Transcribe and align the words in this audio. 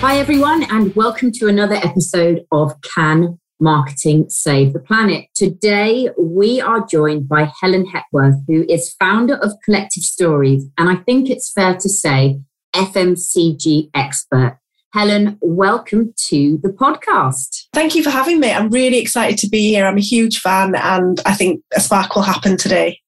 Hi, 0.00 0.18
everyone, 0.18 0.62
and 0.70 0.94
welcome 0.94 1.32
to 1.32 1.48
another 1.48 1.76
episode 1.76 2.44
of 2.52 2.74
Can 2.82 3.40
Marketing 3.58 4.26
Save 4.28 4.74
the 4.74 4.78
Planet? 4.78 5.24
Today, 5.34 6.10
we 6.18 6.60
are 6.60 6.86
joined 6.86 7.30
by 7.30 7.50
Helen 7.60 7.86
Hepworth, 7.86 8.36
who 8.46 8.66
is 8.68 8.94
founder 9.00 9.36
of 9.36 9.52
Collective 9.64 10.02
Stories, 10.02 10.66
and 10.76 10.90
I 10.90 10.96
think 10.96 11.30
it's 11.30 11.50
fair 11.50 11.74
to 11.76 11.88
say 11.88 12.38
FMCG 12.74 13.88
expert. 13.94 14.58
Helen, 14.92 15.38
welcome 15.40 16.12
to 16.28 16.58
the 16.62 16.68
podcast. 16.68 17.64
Thank 17.72 17.94
you 17.94 18.02
for 18.02 18.10
having 18.10 18.38
me. 18.38 18.52
I'm 18.52 18.68
really 18.68 18.98
excited 18.98 19.38
to 19.38 19.48
be 19.48 19.70
here. 19.70 19.86
I'm 19.86 19.96
a 19.96 20.02
huge 20.02 20.40
fan, 20.40 20.74
and 20.76 21.20
I 21.24 21.32
think 21.32 21.62
a 21.74 21.80
spark 21.80 22.14
will 22.14 22.22
happen 22.22 22.58
today. 22.58 23.00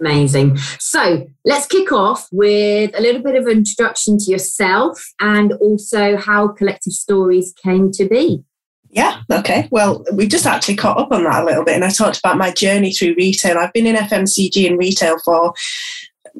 Amazing. 0.00 0.58
So 0.78 1.26
let's 1.44 1.66
kick 1.66 1.90
off 1.90 2.28
with 2.30 2.90
a 2.94 3.00
little 3.00 3.22
bit 3.22 3.34
of 3.34 3.48
introduction 3.48 4.18
to 4.18 4.30
yourself 4.30 5.02
and 5.20 5.52
also 5.54 6.16
how 6.16 6.48
Collective 6.48 6.92
Stories 6.92 7.54
came 7.62 7.90
to 7.92 8.06
be. 8.06 8.44
Yeah, 8.90 9.20
okay. 9.30 9.68
Well, 9.70 10.04
we 10.12 10.26
just 10.26 10.46
actually 10.46 10.76
caught 10.76 10.98
up 10.98 11.12
on 11.12 11.24
that 11.24 11.42
a 11.42 11.44
little 11.44 11.64
bit, 11.64 11.74
and 11.74 11.84
I 11.84 11.90
talked 11.90 12.18
about 12.18 12.38
my 12.38 12.50
journey 12.50 12.92
through 12.92 13.14
retail. 13.16 13.58
I've 13.58 13.72
been 13.72 13.86
in 13.86 13.96
FMCG 13.96 14.66
and 14.66 14.78
retail 14.78 15.18
for 15.22 15.52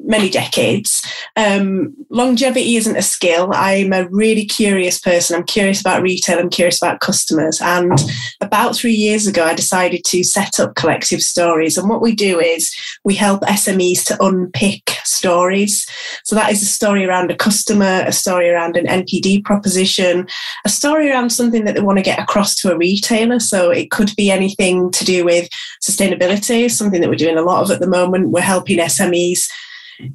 many 0.03 0.29
decades. 0.29 1.01
Um, 1.35 1.95
longevity 2.09 2.75
isn't 2.77 2.95
a 2.95 3.01
skill. 3.01 3.51
I'm 3.53 3.93
a 3.93 4.07
really 4.09 4.45
curious 4.45 4.99
person. 4.99 5.35
I'm 5.35 5.45
curious 5.45 5.81
about 5.81 6.01
retail. 6.01 6.39
I'm 6.39 6.49
curious 6.49 6.81
about 6.81 6.99
customers. 6.99 7.59
And 7.61 7.99
about 8.41 8.75
three 8.75 8.93
years 8.93 9.27
ago, 9.27 9.43
I 9.43 9.53
decided 9.53 10.03
to 10.05 10.23
set 10.23 10.59
up 10.59 10.75
Collective 10.75 11.21
Stories. 11.21 11.77
And 11.77 11.89
what 11.89 12.01
we 12.01 12.15
do 12.15 12.39
is 12.39 12.73
we 13.03 13.15
help 13.15 13.41
SMEs 13.41 14.03
to 14.05 14.23
unpick 14.23 14.91
stories. 15.03 15.85
So 16.23 16.35
that 16.35 16.51
is 16.51 16.61
a 16.61 16.65
story 16.65 17.05
around 17.05 17.31
a 17.31 17.35
customer, 17.35 18.03
a 18.05 18.11
story 18.11 18.49
around 18.49 18.77
an 18.77 18.85
NPD 18.85 19.43
proposition, 19.43 20.27
a 20.65 20.69
story 20.69 21.09
around 21.09 21.31
something 21.31 21.65
that 21.65 21.75
they 21.75 21.81
want 21.81 21.97
to 21.97 22.03
get 22.03 22.19
across 22.19 22.55
to 22.55 22.71
a 22.71 22.77
retailer. 22.77 23.39
So 23.39 23.71
it 23.71 23.91
could 23.91 24.15
be 24.15 24.31
anything 24.31 24.91
to 24.91 25.05
do 25.05 25.25
with 25.25 25.49
sustainability, 25.83 26.69
something 26.69 27.01
that 27.01 27.09
we're 27.09 27.15
doing 27.15 27.37
a 27.37 27.41
lot 27.41 27.63
of 27.63 27.71
at 27.71 27.79
the 27.79 27.87
moment. 27.87 28.29
We're 28.29 28.41
helping 28.41 28.77
SMEs 28.77 29.49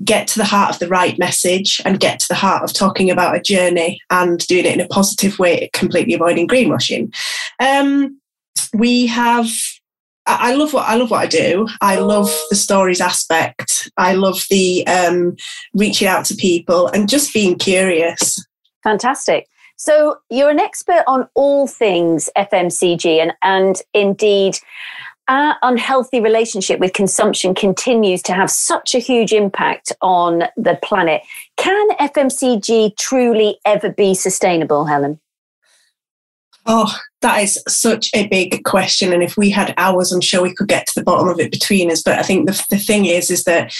get 0.05 0.29
to 0.29 0.39
the 0.39 0.45
heart 0.45 0.71
of 0.71 0.79
the 0.79 0.89
right 0.89 1.19
message 1.19 1.81
and 1.85 2.01
get 2.01 2.21
to 2.21 2.29
the 2.29 2.35
heart 2.35 2.63
of 2.63 2.73
talking 2.73 3.11
about 3.11 3.37
a 3.37 3.41
journey 3.41 4.01
and 4.11 4.39
doing 4.47 4.65
it 4.65 4.75
in 4.75 4.81
a 4.81 4.89
positive 4.89 5.39
way, 5.39 5.71
completely 5.73 6.15
avoiding 6.15 6.49
greenwashing. 6.49 7.15
Um, 7.61 8.21
we 8.75 9.07
have 9.07 9.49
I 10.25 10.55
love 10.55 10.73
what 10.73 10.89
I 10.89 10.95
love 10.95 11.11
what 11.11 11.21
I 11.21 11.27
do. 11.27 11.67
I 11.81 11.99
love 11.99 12.33
the 12.49 12.57
stories 12.57 13.01
aspect. 13.01 13.91
I 13.97 14.15
love 14.15 14.45
the 14.51 14.87
um, 14.87 15.37
reaching 15.75 16.07
out 16.07 16.25
to 16.27 16.37
people 16.37 16.87
and 16.89 17.09
just 17.09 17.35
being 17.35 17.59
curious. 17.59 18.45
Fantastic. 18.85 19.49
So 19.77 20.19
you're 20.31 20.51
an 20.51 20.61
expert 20.61 21.03
on 21.09 21.29
all 21.35 21.67
things 21.67 22.31
FMCG 22.37 23.21
and 23.21 23.33
and 23.43 23.83
indeed 23.95 24.59
our 25.29 25.57
unhealthy 25.63 26.21
relationship 26.21 26.81
with 26.81 26.93
consumption 26.93 27.55
continues 27.55 28.23
to 28.23 28.33
have 28.33 28.51
such 28.51 28.95
a 28.95 28.99
huge 28.99 29.33
impact 29.33 29.93
on 30.01 30.45
the 30.57 30.79
planet. 30.83 31.23
Can 31.57 31.91
FMCG 31.97 32.97
truly 32.97 33.59
ever 33.65 33.91
be 33.91 34.15
sustainable, 34.15 34.85
Helen? 34.85 35.21
Oh, 36.65 36.95
that 37.23 37.43
is 37.43 37.61
such 37.67 38.09
a 38.15 38.29
big 38.29 38.63
question. 38.65 39.13
And 39.13 39.23
if 39.23 39.37
we 39.37 39.51
had 39.51 39.75
hours, 39.79 40.13
I'm 40.13 40.21
sure 40.21 40.43
we 40.43 40.55
could 40.55 40.69
get 40.69 40.87
to 40.87 40.93
the 40.95 41.05
bottom 41.05 41.29
of 41.29 41.41
it 41.41 41.51
between 41.51 41.91
us. 41.91 42.03
But 42.03 42.19
I 42.19 42.23
think 42.23 42.47
the, 42.47 42.65
the 42.71 42.79
thing 42.79 43.07
is, 43.07 43.31
is 43.31 43.45
that 43.45 43.73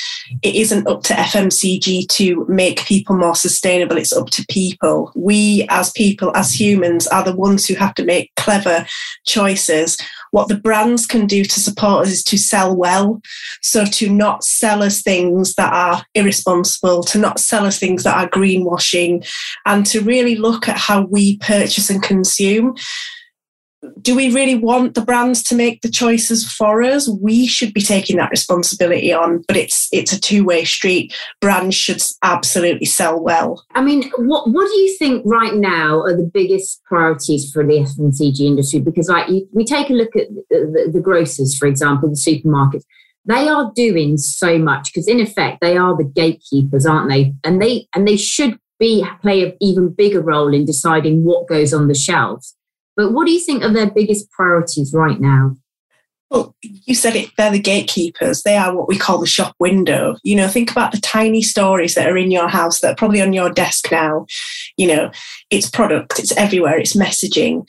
it 0.43 0.55
isn't 0.57 0.89
up 0.89 1.05
to 1.05 1.15
FMCG 1.15 2.09
to 2.09 2.45
make 2.49 2.85
people 2.85 3.17
more 3.17 3.37
sustainable. 3.37 3.97
It's 3.97 4.13
up 4.13 4.31
to 4.31 4.45
people. 4.49 5.13
We 5.15 5.67
as 5.71 5.93
people, 5.93 6.33
as 6.35 6.59
humans, 6.59 7.07
are 7.09 7.23
the 7.23 7.37
ones 7.37 7.67
who 7.67 7.75
have 7.75 7.95
to 7.95 8.05
make 8.05 8.33
clever 8.35 8.85
choices 9.27 9.97
what 10.33 10.49
the 10.49 10.57
brands 10.57 11.07
can 11.07 11.27
do 11.27 11.45
to 11.45 11.61
support 11.61 12.07
us 12.07 12.13
is 12.13 12.25
to 12.25 12.39
sell 12.39 12.75
well. 12.75 13.23
So 13.61 13.85
to 13.85 14.11
not 14.11 14.43
sell 14.43 14.83
us 14.83 15.01
things 15.01 15.55
that 15.55 15.73
are 15.73 16.05
irresponsible, 16.15 17.05
to 17.05 17.19
not 17.19 17.39
sell 17.39 17.65
us 17.65 17.79
things 17.79 18.03
that 18.03 18.17
are 18.17 18.29
greenwashing, 18.29 19.27
and 19.67 19.87
to 19.87 20.01
really 20.01 20.37
look 20.37 20.69
at 20.69 20.79
how 20.79 21.03
we 21.03 21.37
purchase 21.39 21.91
and 21.91 22.03
consume 22.03 22.75
do 24.01 24.15
we 24.15 24.33
really 24.33 24.55
want 24.55 24.95
the 24.95 25.01
brands 25.01 25.43
to 25.45 25.55
make 25.55 25.81
the 25.81 25.91
choices 25.91 26.51
for 26.51 26.83
us? 26.83 27.09
We 27.09 27.47
should 27.47 27.75
be 27.75 27.81
taking 27.81 28.17
that 28.17 28.31
responsibility 28.31 29.13
on 29.13 29.45
but 29.49 29.57
it's 29.57 29.89
it's 29.93 30.13
a 30.13 30.21
two-way 30.21 30.65
street. 30.65 31.15
Brands 31.41 31.75
should 31.75 32.01
absolutely 32.23 32.87
sell 32.87 33.21
well. 33.21 33.65
I 33.75 33.83
mean 33.83 34.11
what 34.19 34.49
what 34.51 34.69
do 34.69 34.77
you 34.77 34.97
think 34.99 35.23
right 35.27 35.55
now 35.55 36.01
are 36.03 36.17
the 36.17 36.31
biggest 36.33 36.83
priorities 36.85 37.51
for 37.51 37.67
the 37.67 37.81
fmcg 37.81 38.41
industry? 38.41 38.81
Because 38.81 39.09
like 39.09 39.29
you, 39.29 39.49
we 39.53 39.65
take 39.65 39.91
a 39.91 39.95
look 39.95 40.15
at 40.17 40.29
the, 40.29 40.45
the, 40.51 40.91
the 40.93 41.01
grocers 41.01 41.57
for 41.57 41.67
example 41.67 42.09
the 42.09 42.17
supermarkets. 42.17 42.85
They 43.25 43.49
are 43.49 43.73
doing 43.75 44.17
so 44.17 44.59
much 44.59 44.93
because 44.93 45.09
in 45.09 45.21
effect 45.21 45.61
they 45.61 45.77
are 45.77 45.97
the 45.97 46.05
gatekeepers 46.05 46.87
aren't 46.87 47.11
they? 47.11 47.35
And 47.43 47.61
they 47.61 47.89
and 47.95 48.07
they 48.07 48.17
should 48.17 48.59
be 48.79 49.05
play 49.23 49.45
an 49.45 49.57
even 49.61 49.93
bigger 49.93 50.21
role 50.21 50.53
in 50.53 50.65
deciding 50.65 51.25
what 51.25 51.47
goes 51.47 51.73
on 51.73 51.89
the 51.89 51.95
shelves 51.95 52.57
but 52.97 53.13
what 53.13 53.27
do 53.27 53.33
you 53.33 53.41
think 53.41 53.63
are 53.63 53.73
their 53.73 53.91
biggest 53.91 54.31
priorities 54.31 54.93
right 54.93 55.21
now? 55.21 55.57
Well, 56.31 56.57
you 56.63 56.95
said 56.95 57.15
it, 57.15 57.31
they're 57.37 57.51
the 57.51 57.61
gatekeepers. 57.61 58.43
They 58.43 58.57
are 58.57 58.75
what 58.75 58.89
we 58.89 58.97
call 58.97 59.19
the 59.19 59.27
shop 59.27 59.55
window. 59.59 60.17
You 60.23 60.35
know, 60.37 60.49
think 60.49 60.71
about 60.71 60.93
the 60.93 61.01
tiny 61.01 61.43
stories 61.43 61.95
that 61.95 62.09
are 62.09 62.17
in 62.17 62.31
your 62.31 62.49
house 62.49 62.81
that 62.81 62.93
are 62.93 62.97
probably 62.97 63.21
on 63.21 63.35
your 63.35 63.51
desk 63.51 63.93
now. 63.93 64.25
You 64.79 64.87
know, 64.87 65.11
it's 65.51 65.69
product, 65.69 66.19
it's 66.19 66.35
everywhere, 66.39 66.79
it's 66.79 66.97
messaging 66.97 67.67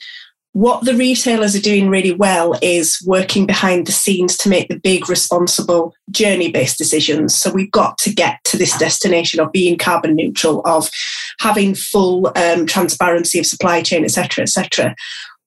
what 0.54 0.84
the 0.84 0.94
retailers 0.94 1.56
are 1.56 1.60
doing 1.60 1.88
really 1.88 2.12
well 2.12 2.56
is 2.62 3.02
working 3.04 3.44
behind 3.44 3.88
the 3.88 3.92
scenes 3.92 4.36
to 4.36 4.48
make 4.48 4.68
the 4.68 4.78
big 4.78 5.08
responsible 5.08 5.92
journey 6.12 6.48
based 6.48 6.78
decisions. 6.78 7.34
So 7.34 7.50
we've 7.50 7.72
got 7.72 7.98
to 7.98 8.14
get 8.14 8.42
to 8.44 8.56
this 8.56 8.78
destination 8.78 9.40
of 9.40 9.50
being 9.50 9.76
carbon 9.76 10.14
neutral 10.14 10.62
of 10.64 10.88
having 11.40 11.74
full 11.74 12.32
um, 12.36 12.66
transparency 12.66 13.40
of 13.40 13.46
supply 13.46 13.82
chain 13.82 14.04
etc 14.04 14.42
etc 14.42 14.94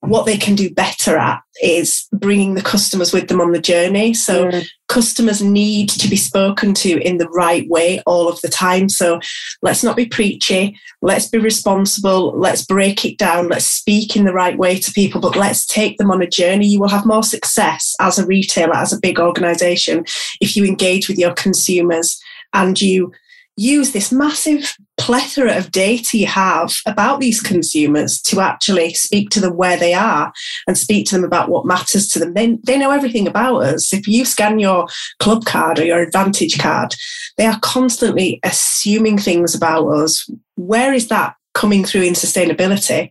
what 0.00 0.26
they 0.26 0.36
can 0.36 0.54
do 0.54 0.72
better 0.72 1.16
at 1.16 1.42
is 1.60 2.06
bringing 2.12 2.54
the 2.54 2.62
customers 2.62 3.12
with 3.12 3.28
them 3.28 3.40
on 3.40 3.52
the 3.52 3.60
journey. 3.60 4.14
So 4.14 4.50
customers 4.88 5.42
need 5.42 5.88
to 5.90 6.08
be 6.08 6.16
spoken 6.16 6.72
to 6.74 7.00
in 7.02 7.18
the 7.18 7.28
right 7.30 7.68
way 7.68 8.00
all 8.06 8.28
of 8.28 8.40
the 8.40 8.48
time. 8.48 8.88
So 8.88 9.20
let's 9.60 9.82
not 9.82 9.96
be 9.96 10.06
preachy. 10.06 10.78
Let's 11.02 11.28
be 11.28 11.38
responsible. 11.38 12.38
Let's 12.38 12.64
break 12.64 13.04
it 13.04 13.18
down. 13.18 13.48
Let's 13.48 13.66
speak 13.66 14.16
in 14.16 14.24
the 14.24 14.32
right 14.32 14.56
way 14.56 14.78
to 14.78 14.92
people, 14.92 15.20
but 15.20 15.36
let's 15.36 15.66
take 15.66 15.98
them 15.98 16.10
on 16.10 16.22
a 16.22 16.28
journey. 16.28 16.68
You 16.68 16.80
will 16.80 16.88
have 16.88 17.04
more 17.04 17.24
success 17.24 17.94
as 18.00 18.18
a 18.18 18.26
retailer, 18.26 18.76
as 18.76 18.92
a 18.92 19.00
big 19.00 19.18
organization, 19.18 20.04
if 20.40 20.56
you 20.56 20.64
engage 20.64 21.08
with 21.08 21.18
your 21.18 21.34
consumers 21.34 22.20
and 22.54 22.80
you 22.80 23.12
use 23.58 23.90
this 23.90 24.12
massive 24.12 24.76
plethora 24.98 25.56
of 25.56 25.72
data 25.72 26.16
you 26.16 26.26
have 26.26 26.72
about 26.86 27.18
these 27.18 27.40
consumers 27.40 28.20
to 28.22 28.40
actually 28.40 28.94
speak 28.94 29.30
to 29.30 29.40
them 29.40 29.56
where 29.56 29.76
they 29.76 29.92
are 29.92 30.32
and 30.68 30.78
speak 30.78 31.06
to 31.06 31.16
them 31.16 31.24
about 31.24 31.48
what 31.48 31.66
matters 31.66 32.06
to 32.08 32.20
them. 32.20 32.34
They, 32.34 32.56
they 32.62 32.78
know 32.78 32.92
everything 32.92 33.26
about 33.26 33.62
us. 33.62 33.92
If 33.92 34.06
you 34.06 34.24
scan 34.24 34.60
your 34.60 34.86
club 35.18 35.44
card 35.44 35.80
or 35.80 35.84
your 35.84 36.00
advantage 36.00 36.58
card, 36.58 36.94
they 37.36 37.46
are 37.46 37.58
constantly 37.60 38.38
assuming 38.44 39.18
things 39.18 39.56
about 39.56 39.88
us. 39.88 40.30
Where 40.54 40.92
is 40.92 41.08
that 41.08 41.34
coming 41.54 41.84
through 41.84 42.02
in 42.02 42.14
sustainability? 42.14 43.10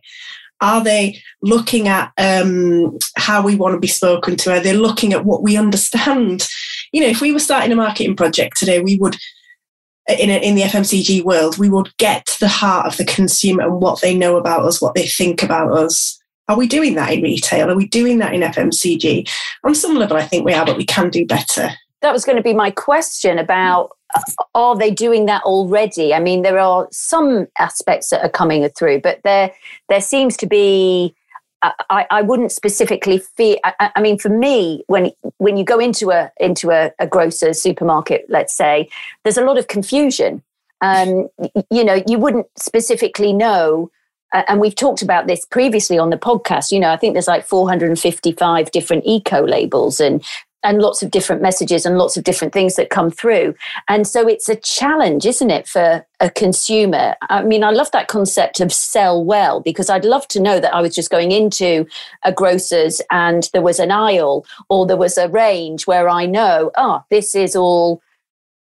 Are 0.62 0.82
they 0.82 1.20
looking 1.42 1.88
at 1.88 2.10
um, 2.16 2.98
how 3.16 3.42
we 3.42 3.54
want 3.54 3.74
to 3.74 3.80
be 3.80 3.86
spoken 3.86 4.36
to? 4.36 4.52
Are 4.52 4.60
they 4.60 4.72
looking 4.72 5.12
at 5.12 5.26
what 5.26 5.42
we 5.42 5.58
understand? 5.58 6.48
You 6.90 7.02
know, 7.02 7.08
if 7.08 7.20
we 7.20 7.32
were 7.32 7.38
starting 7.38 7.70
a 7.70 7.76
marketing 7.76 8.16
project 8.16 8.56
today, 8.56 8.80
we 8.80 8.96
would 8.96 9.16
in, 10.08 10.30
in 10.30 10.54
the 10.54 10.62
FMCG 10.62 11.22
world, 11.22 11.58
we 11.58 11.68
would 11.68 11.94
get 11.98 12.26
to 12.26 12.40
the 12.40 12.48
heart 12.48 12.86
of 12.86 12.96
the 12.96 13.04
consumer 13.04 13.64
and 13.64 13.80
what 13.80 14.00
they 14.00 14.14
know 14.14 14.36
about 14.36 14.64
us, 14.64 14.80
what 14.80 14.94
they 14.94 15.06
think 15.06 15.42
about 15.42 15.72
us. 15.72 16.18
Are 16.48 16.56
we 16.56 16.66
doing 16.66 16.94
that 16.94 17.12
in 17.12 17.22
retail? 17.22 17.70
Are 17.70 17.76
we 17.76 17.86
doing 17.86 18.18
that 18.18 18.32
in 18.32 18.40
FMCG? 18.40 19.30
On 19.64 19.74
some 19.74 19.96
level, 19.96 20.16
I 20.16 20.22
think 20.22 20.46
we 20.46 20.54
are, 20.54 20.64
but 20.64 20.78
we 20.78 20.86
can 20.86 21.10
do 21.10 21.26
better. 21.26 21.70
That 22.00 22.12
was 22.12 22.24
going 22.24 22.36
to 22.36 22.42
be 22.42 22.54
my 22.54 22.70
question 22.70 23.38
about 23.38 23.90
uh, 24.14 24.22
are 24.54 24.76
they 24.76 24.90
doing 24.90 25.26
that 25.26 25.42
already? 25.42 26.14
I 26.14 26.20
mean, 26.20 26.40
there 26.40 26.58
are 26.58 26.88
some 26.90 27.46
aspects 27.58 28.08
that 28.08 28.22
are 28.22 28.30
coming 28.30 28.66
through, 28.70 29.02
but 29.02 29.20
there 29.24 29.52
there 29.90 30.00
seems 30.00 30.36
to 30.38 30.46
be 30.46 31.14
I, 31.62 32.06
I, 32.10 32.22
wouldn't 32.22 32.52
specifically 32.52 33.18
feel. 33.18 33.56
I, 33.64 33.90
I, 33.96 34.00
mean, 34.00 34.18
for 34.18 34.28
me, 34.28 34.84
when 34.86 35.10
when 35.38 35.56
you 35.56 35.64
go 35.64 35.78
into 35.78 36.10
a 36.10 36.30
into 36.38 36.70
a, 36.70 36.92
a 37.00 37.54
supermarket, 37.54 38.26
let's 38.28 38.54
say, 38.54 38.88
there's 39.24 39.38
a 39.38 39.44
lot 39.44 39.58
of 39.58 39.66
confusion. 39.66 40.42
Um, 40.80 41.28
you 41.70 41.84
know, 41.84 42.02
you 42.06 42.18
wouldn't 42.18 42.46
specifically 42.56 43.32
know. 43.32 43.90
Uh, 44.34 44.42
and 44.46 44.60
we've 44.60 44.74
talked 44.74 45.00
about 45.00 45.26
this 45.26 45.46
previously 45.46 45.98
on 45.98 46.10
the 46.10 46.18
podcast. 46.18 46.70
You 46.70 46.78
know, 46.78 46.92
I 46.92 46.96
think 46.96 47.14
there's 47.14 47.28
like 47.28 47.46
455 47.46 48.70
different 48.70 49.04
eco 49.06 49.44
labels, 49.44 50.00
and 50.00 50.24
and 50.64 50.82
lots 50.82 51.02
of 51.02 51.10
different 51.10 51.40
messages 51.40 51.86
and 51.86 51.98
lots 51.98 52.16
of 52.16 52.24
different 52.24 52.52
things 52.52 52.74
that 52.76 52.90
come 52.90 53.10
through. 53.10 53.54
And 53.88 54.06
so 54.06 54.26
it's 54.26 54.48
a 54.48 54.56
challenge, 54.56 55.24
isn't 55.24 55.50
it, 55.50 55.68
for 55.68 56.04
a 56.20 56.30
consumer? 56.30 57.14
I 57.28 57.42
mean, 57.42 57.62
I 57.62 57.70
love 57.70 57.90
that 57.92 58.08
concept 58.08 58.60
of 58.60 58.72
sell 58.72 59.24
well 59.24 59.60
because 59.60 59.88
I'd 59.88 60.04
love 60.04 60.26
to 60.28 60.40
know 60.40 60.58
that 60.58 60.74
I 60.74 60.80
was 60.80 60.94
just 60.94 61.10
going 61.10 61.30
into 61.30 61.86
a 62.24 62.32
grocer's 62.32 63.00
and 63.10 63.48
there 63.52 63.62
was 63.62 63.78
an 63.78 63.92
aisle 63.92 64.44
or 64.68 64.86
there 64.86 64.96
was 64.96 65.16
a 65.16 65.28
range 65.28 65.86
where 65.86 66.08
I 66.08 66.26
know, 66.26 66.72
oh, 66.76 67.04
this 67.10 67.34
is 67.34 67.54
all 67.54 68.02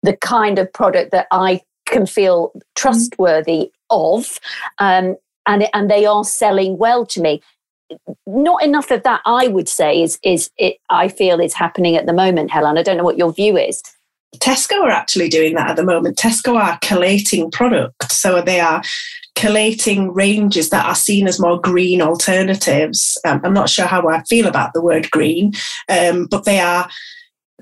the 0.02 0.16
kind 0.16 0.58
of 0.58 0.72
product 0.72 1.12
that 1.12 1.26
I 1.30 1.60
can 1.86 2.06
feel 2.06 2.52
trustworthy 2.74 3.70
of. 3.90 4.38
Um, 4.78 5.16
and, 5.46 5.68
and 5.74 5.90
they 5.90 6.06
are 6.06 6.24
selling 6.24 6.78
well 6.78 7.04
to 7.06 7.20
me 7.20 7.42
not 8.26 8.62
enough 8.62 8.90
of 8.90 9.02
that 9.02 9.20
i 9.26 9.48
would 9.48 9.68
say 9.68 10.02
is 10.02 10.18
is 10.22 10.50
it 10.56 10.76
i 10.90 11.08
feel 11.08 11.40
is 11.40 11.54
happening 11.54 11.96
at 11.96 12.06
the 12.06 12.12
moment 12.12 12.50
helen. 12.50 12.78
I 12.78 12.82
don't 12.82 12.96
know 12.96 13.04
what 13.04 13.18
your 13.18 13.32
view 13.32 13.56
is. 13.56 13.82
Tesco 14.38 14.82
are 14.82 14.90
actually 14.90 15.28
doing 15.28 15.54
that 15.54 15.70
at 15.70 15.76
the 15.76 15.84
moment. 15.84 16.18
Tesco 16.18 16.56
are 16.56 16.76
collating 16.82 17.52
products. 17.52 18.18
So 18.18 18.42
they 18.42 18.58
are 18.58 18.82
collating 19.36 20.12
ranges 20.12 20.70
that 20.70 20.86
are 20.86 20.94
seen 20.94 21.28
as 21.28 21.38
more 21.38 21.60
green 21.60 22.00
alternatives. 22.00 23.18
Um, 23.24 23.40
i'm 23.44 23.54
not 23.54 23.68
sure 23.68 23.86
how 23.86 24.08
i 24.08 24.22
feel 24.24 24.46
about 24.46 24.72
the 24.72 24.82
word 24.82 25.10
green 25.10 25.52
um, 25.88 26.26
but 26.30 26.44
they 26.44 26.60
are 26.60 26.88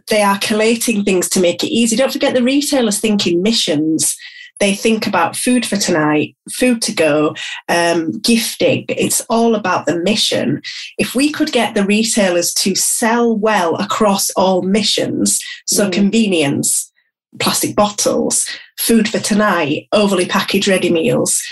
they 0.09 0.23
are 0.23 0.39
collating 0.39 1.05
things 1.05 1.29
to 1.31 1.41
make 1.41 1.63
it 1.63 1.69
easy. 1.69 1.97
Don't 1.97 2.13
forget 2.13 2.35
the 2.35 2.43
retailers 2.43 2.99
thinking 2.99 3.43
missions 3.43 4.17
they 4.61 4.75
think 4.75 5.07
about 5.07 5.37
food 5.37 5.67
for 5.67 5.77
tonight, 5.77 6.37
food 6.51 6.81
to 6.83 6.93
go, 6.93 7.35
um, 7.69 8.13
gifting. 8.21 8.85
It's 8.89 9.21
all 9.29 9.55
about 9.55 9.87
the 9.87 9.99
mission. 9.99 10.63
If 10.99 11.15
we 11.15 11.33
could 11.33 11.53
get 11.53 11.75
the 11.75 11.85
retailers 11.85 12.55
to 12.55 12.75
sell 12.75 13.37
well 13.37 13.75
across 13.77 14.31
all 14.31 14.63
missions, 14.63 15.41
so 15.67 15.89
mm. 15.89 15.93
convenience, 15.93 16.93
plastic 17.41 17.75
bottles, 17.75 18.47
food 18.79 19.09
for 19.09 19.19
tonight, 19.19 19.89
overly 19.93 20.27
packaged 20.27 20.69
ready 20.69 20.93
meals, 20.93 21.43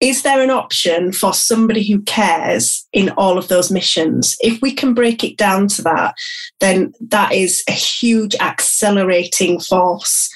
is 0.00 0.22
there 0.22 0.42
an 0.42 0.50
option 0.50 1.12
for 1.12 1.34
somebody 1.34 1.86
who 1.86 2.00
cares 2.02 2.86
in 2.92 3.10
all 3.10 3.36
of 3.36 3.48
those 3.48 3.70
missions? 3.70 4.34
If 4.40 4.60
we 4.62 4.72
can 4.72 4.94
break 4.94 5.22
it 5.22 5.36
down 5.36 5.68
to 5.68 5.82
that, 5.82 6.14
then 6.58 6.92
that 7.00 7.32
is 7.32 7.62
a 7.68 7.72
huge 7.72 8.34
accelerating 8.36 9.60
force 9.60 10.30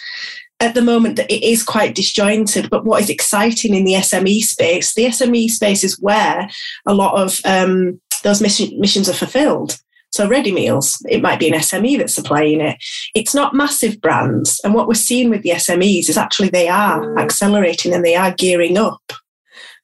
at 0.64 0.75
the 0.75 0.82
moment 0.82 1.16
that 1.16 1.31
it 1.31 1.44
is 1.44 1.62
quite 1.62 1.94
disjointed. 1.94 2.70
But 2.70 2.84
what 2.84 3.02
is 3.02 3.11
exciting 3.11 3.75
in 3.75 3.84
the 3.84 3.94
SME 3.94 4.40
space, 4.40 4.94
the 4.94 5.06
SME 5.06 5.50
space 5.50 5.84
is 5.84 6.00
where 6.00 6.49
a 6.87 6.94
lot 6.94 7.14
of 7.20 7.40
um, 7.44 8.00
those 8.22 8.40
mission, 8.40 8.78
missions 8.81 9.08
are 9.08 9.14
fulfilled. 9.14 9.78
So 10.11 10.28
ready 10.28 10.52
meals, 10.52 11.05
it 11.08 11.22
might 11.22 11.40
be 11.40 11.49
an 11.49 11.58
SME 11.58 11.99
that's 11.99 12.14
supplying 12.14 12.61
it. 12.61 12.76
It's 13.14 13.34
not 13.34 13.55
massive 13.55 14.00
brands. 14.00 14.61
And 14.62 14.72
what 14.72 14.87
we're 14.87 14.94
seeing 14.94 15.28
with 15.28 15.43
the 15.43 15.50
SMEs 15.50 16.08
is 16.08 16.16
actually 16.16 16.49
they 16.49 16.69
are 16.69 17.19
accelerating 17.19 17.93
and 17.93 18.05
they 18.05 18.14
are 18.14 18.32
gearing 18.32 18.78
up 18.78 19.02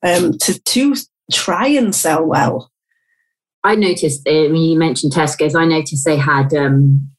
um, 0.04 0.38
to, 0.38 0.60
to 0.60 0.94
try 1.32 1.66
and 1.66 1.94
sell 1.94 2.24
well. 2.24 2.70
I 3.64 3.74
noticed 3.74 4.22
when 4.24 4.56
you 4.56 4.78
mentioned 4.78 5.12
Tesco's, 5.12 5.54
I 5.54 5.64
noticed 5.64 6.04
they 6.04 6.16
had 6.16 6.54
um, 6.54 7.10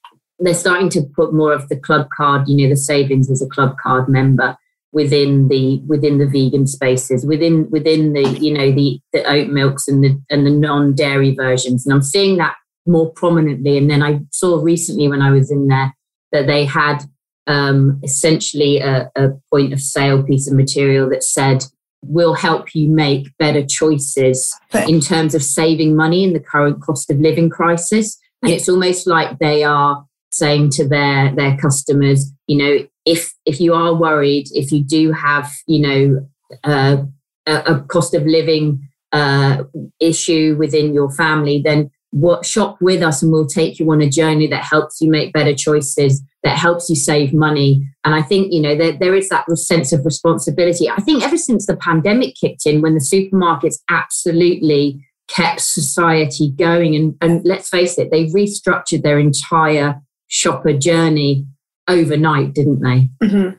they're 0.42 0.54
starting 0.54 0.90
to 0.90 1.02
put 1.16 1.34
more 1.34 1.54
of 1.54 1.70
the 1.70 1.78
club 1.78 2.08
card, 2.16 2.48
you 2.48 2.58
know, 2.58 2.70
the 2.70 2.78
savings 2.78 3.30
as 3.30 3.42
a 3.42 3.48
club 3.48 3.76
card 3.82 4.10
member 4.10 4.58
within 4.92 5.48
the 5.48 5.82
within 5.88 6.18
the 6.18 6.28
vegan 6.28 6.68
spaces, 6.68 7.26
within 7.26 7.70
within 7.70 8.14
the 8.14 8.28
you 8.40 8.54
know 8.54 8.72
the 8.72 9.00
the 9.14 9.24
oat 9.30 9.50
milks 9.50 9.88
and 9.88 10.04
the 10.04 10.22
and 10.30 10.46
the 10.46 10.52
non 10.52 10.94
dairy 10.94 11.34
versions, 11.34 11.86
and 11.86 11.94
I'm 11.94 12.02
seeing 12.02 12.38
that 12.38 12.56
more 12.86 13.12
prominently. 13.12 13.78
And 13.78 13.90
then 13.90 14.04
I 14.04 14.20
saw 14.32 14.62
recently 14.62 15.08
when 15.08 15.22
I 15.22 15.32
was 15.32 15.52
in 15.52 15.68
there 15.68 15.94
that 16.32 16.48
they 16.48 16.66
had 16.66 17.04
um, 17.48 18.00
essentially 18.04 18.80
a, 18.80 19.12
a 19.16 19.30
point 19.52 19.74
of 19.74 19.82
sale 19.82 20.24
piece 20.24 20.48
of 20.50 20.56
material 20.56 21.10
that 21.10 21.24
said 21.24 21.64
will 22.04 22.34
help 22.34 22.74
you 22.74 22.90
make 22.90 23.36
better 23.38 23.64
choices 23.64 24.58
in 24.88 25.00
terms 25.00 25.36
of 25.36 25.44
saving 25.44 25.96
money 25.96 26.24
in 26.24 26.34
the 26.34 26.40
current 26.40 26.82
cost 26.82 27.12
of 27.12 27.20
living 27.20 27.50
crisis. 27.50 28.18
And 28.42 28.52
it's 28.52 28.68
almost 28.68 29.06
like 29.06 29.38
they 29.38 29.64
are 29.64 30.04
saying 30.34 30.70
to 30.72 30.88
their 30.88 31.34
their 31.36 31.58
customers, 31.58 32.32
you 32.48 32.58
know, 32.58 32.88
if 33.06 33.34
if 33.46 33.60
you 33.60 33.74
are 33.74 33.94
worried, 33.94 34.48
if 34.52 34.72
you 34.72 34.84
do 34.84 35.12
have, 35.12 35.52
you 35.68 35.80
know, 35.80 36.28
uh, 36.64 36.98
a, 37.46 37.56
a, 37.74 37.80
cost 37.82 38.14
of 38.14 38.26
living 38.26 38.88
uh, 39.12 39.64
issue 40.00 40.56
within 40.58 40.94
your 40.94 41.10
family, 41.12 41.62
then 41.64 41.90
what 42.12 42.46
shop 42.46 42.78
with 42.82 43.02
us 43.02 43.24
and 43.24 43.32
we'll 43.32 43.48
take 43.48 43.80
you 43.80 43.90
on 43.90 44.02
a 44.02 44.10
journey 44.10 44.46
that 44.48 44.64
helps 44.64 45.00
you 45.00 45.10
make 45.10 45.32
better 45.32 45.56
choices 45.56 46.22
that 46.44 46.58
helps 46.58 46.90
you 46.90 46.96
save 46.96 47.34
money. 47.34 47.88
And 48.04 48.14
i 48.14 48.22
think 48.22 48.52
you 48.52 48.62
know 48.62 48.76
there, 48.76 48.94
there 48.94 49.16
is 49.16 49.30
that 49.30 49.50
sense 49.58 49.94
of 49.94 50.06
responsibility. 50.06 50.90
I 50.90 51.02
think 51.02 51.24
ever 51.24 51.38
since 51.38 51.66
the 51.66 51.78
pandemic 51.78 52.36
kicked 52.36 52.66
in 52.66 52.82
when 52.82 52.96
the 52.96 53.00
supermarkets 53.00 53.78
absolutely 53.90 55.06
kept 55.28 55.62
society 55.62 56.52
going 56.52 56.94
and, 56.94 57.16
and 57.22 57.46
let's 57.46 57.70
face 57.70 57.98
it 57.98 58.12
they 58.12 58.26
restructured 58.26 59.02
their 59.02 59.18
entire 59.18 60.02
shopper 60.32 60.74
journey 60.74 61.46
overnight, 61.88 62.54
didn't 62.54 62.80
they? 62.80 63.10
Mm-hmm. 63.22 63.58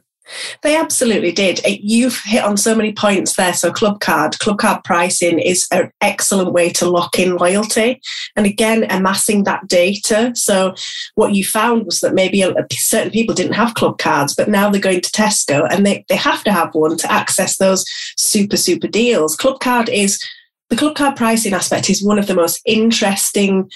They 0.62 0.76
absolutely 0.76 1.32
did. 1.32 1.60
You've 1.66 2.18
hit 2.24 2.44
on 2.44 2.56
so 2.56 2.74
many 2.74 2.92
points 2.92 3.34
there. 3.34 3.52
So, 3.52 3.72
club 3.72 4.00
card, 4.00 4.38
club 4.38 4.58
card 4.58 4.82
pricing 4.84 5.38
is 5.38 5.66
an 5.72 5.90
excellent 6.00 6.52
way 6.52 6.70
to 6.70 6.88
lock 6.88 7.18
in 7.18 7.36
loyalty. 7.36 8.00
And 8.36 8.46
again, 8.46 8.86
amassing 8.88 9.44
that 9.44 9.66
data. 9.68 10.32
So, 10.34 10.74
what 11.16 11.34
you 11.34 11.44
found 11.44 11.84
was 11.84 12.00
that 12.00 12.14
maybe 12.14 12.44
certain 12.72 13.10
people 13.10 13.34
didn't 13.34 13.54
have 13.54 13.74
club 13.74 13.98
cards, 13.98 14.34
but 14.34 14.48
now 14.48 14.70
they're 14.70 14.80
going 14.80 15.02
to 15.02 15.10
Tesco 15.10 15.66
and 15.70 15.84
they, 15.84 16.04
they 16.08 16.16
have 16.16 16.42
to 16.44 16.52
have 16.52 16.74
one 16.74 16.96
to 16.98 17.12
access 17.12 17.58
those 17.58 17.84
super, 18.16 18.56
super 18.56 18.88
deals. 18.88 19.36
Club 19.36 19.60
card 19.60 19.88
is 19.88 20.22
the 20.70 20.76
club 20.76 20.96
card 20.96 21.16
pricing 21.16 21.52
aspect 21.52 21.90
is 21.90 22.02
one 22.02 22.18
of 22.18 22.28
the 22.28 22.34
most 22.34 22.62
interesting 22.64 23.70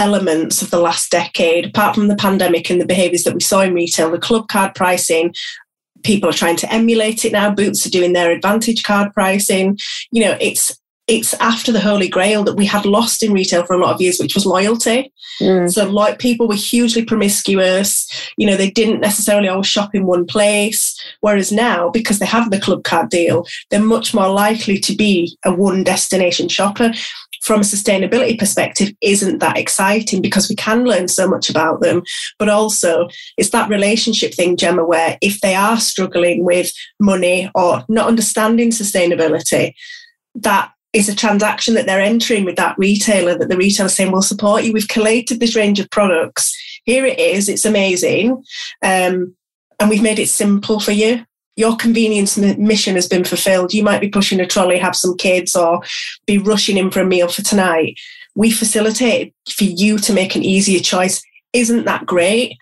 elements 0.00 0.62
of 0.62 0.70
the 0.70 0.80
last 0.80 1.10
decade, 1.10 1.66
apart 1.66 1.94
from 1.94 2.08
the 2.08 2.16
pandemic 2.16 2.70
and 2.70 2.80
the 2.80 2.86
behaviours 2.86 3.24
that 3.24 3.34
we 3.34 3.40
saw 3.40 3.60
in 3.60 3.74
retail, 3.74 4.10
the 4.10 4.18
club 4.18 4.48
card 4.48 4.74
pricing, 4.74 5.34
people 6.02 6.28
are 6.28 6.34
trying 6.34 6.56
to 6.56 6.72
emulate 6.72 7.24
it 7.24 7.32
now. 7.32 7.54
Boots 7.54 7.86
are 7.86 7.90
doing 7.90 8.14
their 8.14 8.32
advantage 8.32 8.82
card 8.82 9.12
pricing. 9.12 9.78
You 10.10 10.24
know, 10.24 10.36
it's 10.40 10.76
it's 11.06 11.34
after 11.34 11.72
the 11.72 11.80
holy 11.80 12.08
grail 12.08 12.44
that 12.44 12.54
we 12.54 12.64
had 12.64 12.86
lost 12.86 13.22
in 13.22 13.32
retail 13.32 13.66
for 13.66 13.74
a 13.74 13.78
lot 13.78 13.92
of 13.92 14.00
years, 14.00 14.18
which 14.20 14.34
was 14.34 14.46
loyalty. 14.46 15.12
Mm. 15.40 15.70
So, 15.70 15.90
like 15.90 16.18
people 16.18 16.46
were 16.46 16.54
hugely 16.54 17.04
promiscuous. 17.04 18.08
You 18.36 18.46
know, 18.46 18.56
they 18.56 18.70
didn't 18.70 19.00
necessarily 19.00 19.48
always 19.48 19.66
shop 19.66 19.94
in 19.94 20.06
one 20.06 20.24
place. 20.24 20.98
Whereas 21.20 21.50
now, 21.50 21.90
because 21.90 22.20
they 22.20 22.26
have 22.26 22.50
the 22.50 22.60
club 22.60 22.84
card 22.84 23.10
deal, 23.10 23.46
they're 23.70 23.80
much 23.80 24.14
more 24.14 24.28
likely 24.28 24.78
to 24.78 24.94
be 24.94 25.36
a 25.44 25.52
one 25.52 25.82
destination 25.82 26.48
shopper 26.48 26.92
from 27.50 27.62
a 27.62 27.64
sustainability 27.64 28.38
perspective 28.38 28.92
isn't 29.00 29.40
that 29.40 29.58
exciting 29.58 30.22
because 30.22 30.48
we 30.48 30.54
can 30.54 30.84
learn 30.84 31.08
so 31.08 31.26
much 31.26 31.50
about 31.50 31.80
them. 31.80 32.00
But 32.38 32.48
also, 32.48 33.08
it's 33.36 33.50
that 33.50 33.68
relationship 33.68 34.34
thing, 34.34 34.56
Gemma, 34.56 34.84
where 34.84 35.18
if 35.20 35.40
they 35.40 35.56
are 35.56 35.80
struggling 35.80 36.44
with 36.44 36.72
money 37.00 37.50
or 37.56 37.84
not 37.88 38.06
understanding 38.06 38.70
sustainability, 38.70 39.74
that 40.36 40.70
is 40.92 41.08
a 41.08 41.14
transaction 41.16 41.74
that 41.74 41.86
they're 41.86 42.00
entering 42.00 42.44
with 42.44 42.54
that 42.54 42.78
retailer 42.78 43.36
that 43.36 43.48
the 43.48 43.56
retailer 43.56 43.88
is 43.88 43.96
saying, 43.96 44.12
We'll 44.12 44.22
support 44.22 44.62
you. 44.62 44.72
We've 44.72 44.86
collated 44.86 45.40
this 45.40 45.56
range 45.56 45.80
of 45.80 45.90
products. 45.90 46.56
Here 46.84 47.04
it 47.04 47.18
is. 47.18 47.48
It's 47.48 47.64
amazing. 47.64 48.44
Um, 48.80 49.34
and 49.80 49.90
we've 49.90 50.04
made 50.04 50.20
it 50.20 50.28
simple 50.28 50.78
for 50.78 50.92
you 50.92 51.26
your 51.56 51.76
convenience 51.76 52.38
mission 52.38 52.94
has 52.94 53.06
been 53.06 53.24
fulfilled. 53.24 53.74
You 53.74 53.82
might 53.82 54.00
be 54.00 54.08
pushing 54.08 54.40
a 54.40 54.46
trolley, 54.46 54.78
have 54.78 54.96
some 54.96 55.16
kids, 55.16 55.54
or 55.54 55.82
be 56.26 56.38
rushing 56.38 56.76
in 56.76 56.90
for 56.90 57.00
a 57.00 57.06
meal 57.06 57.28
for 57.28 57.42
tonight. 57.42 57.98
We 58.34 58.50
facilitate 58.50 59.34
for 59.48 59.64
you 59.64 59.98
to 59.98 60.12
make 60.12 60.36
an 60.36 60.42
easier 60.42 60.80
choice. 60.80 61.22
Isn't 61.52 61.84
that 61.84 62.06
great? 62.06 62.56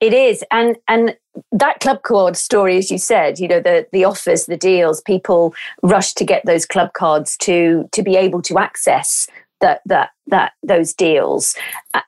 It 0.00 0.14
is, 0.14 0.42
and 0.50 0.76
and 0.88 1.14
that 1.52 1.80
club 1.80 2.02
card 2.02 2.36
story, 2.36 2.78
as 2.78 2.90
you 2.90 2.96
said, 2.96 3.38
you 3.38 3.46
know 3.46 3.60
the 3.60 3.86
the 3.92 4.04
offers, 4.04 4.46
the 4.46 4.56
deals, 4.56 5.02
people 5.02 5.54
rush 5.82 6.14
to 6.14 6.24
get 6.24 6.42
those 6.46 6.64
club 6.64 6.94
cards 6.94 7.36
to 7.38 7.86
to 7.92 8.02
be 8.02 8.16
able 8.16 8.40
to 8.42 8.58
access 8.58 9.26
that 9.60 9.82
that 9.84 10.10
that 10.28 10.52
those 10.62 10.94
deals, 10.94 11.54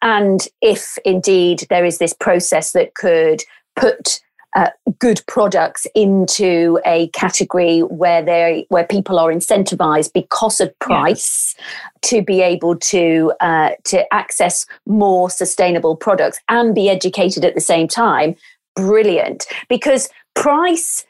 and 0.01 0.49
if 0.63 0.97
indeed 1.05 1.67
there 1.69 1.85
is 1.85 1.99
this 1.99 2.15
process 2.15 2.73
that 2.73 2.95
could 2.95 3.43
put 3.77 4.21
uh, 4.55 4.71
good 4.99 5.23
products 5.27 5.87
into 5.95 6.79
a 6.85 7.09
category 7.09 7.81
where 7.81 8.23
they 8.23 8.67
where 8.69 8.85
people 8.85 9.19
are 9.19 9.33
incentivized 9.33 10.13
because 10.13 10.61
of 10.61 10.77
price 10.79 11.55
yeah. 11.59 11.65
to 12.03 12.23
be 12.23 12.41
able 12.41 12.77
to 12.77 13.33
uh, 13.41 13.71
to 13.85 14.13
access 14.13 14.67
more 14.87 15.31
sustainable 15.31 15.97
products 15.97 16.39
and 16.49 16.75
be 16.75 16.89
educated 16.89 17.45
at 17.45 17.55
the 17.55 17.61
same 17.61 17.89
time. 17.89 18.35
Brilliant. 18.77 19.47
Because 19.69 20.09
price 20.35 21.05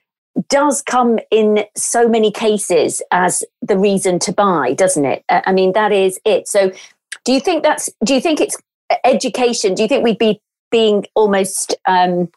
does 0.49 0.80
come 0.82 1.18
in 1.30 1.64
so 1.76 2.08
many 2.08 2.30
cases 2.30 3.02
as 3.11 3.44
the 3.61 3.76
reason 3.78 4.18
to 4.18 4.32
buy 4.32 4.72
doesn't 4.72 5.04
it? 5.04 5.25
I 5.28 5.52
mean 5.52 5.72
that 5.72 5.92
is 5.92 6.18
it. 6.25 6.49
So 6.49 6.72
do 7.25 7.32
you 7.32 7.40
think 7.40 7.62
that's 7.62 7.90
do 8.04 8.14
you 8.14 8.20
think 8.20 8.40
it's 8.40 8.56
education, 9.04 9.75
do 9.75 9.82
you 9.82 9.88
think 9.88 10.04
we'd 10.04 10.18
be 10.18 10.40
being 10.70 11.06
almost, 11.14 11.75
um, 11.87 12.30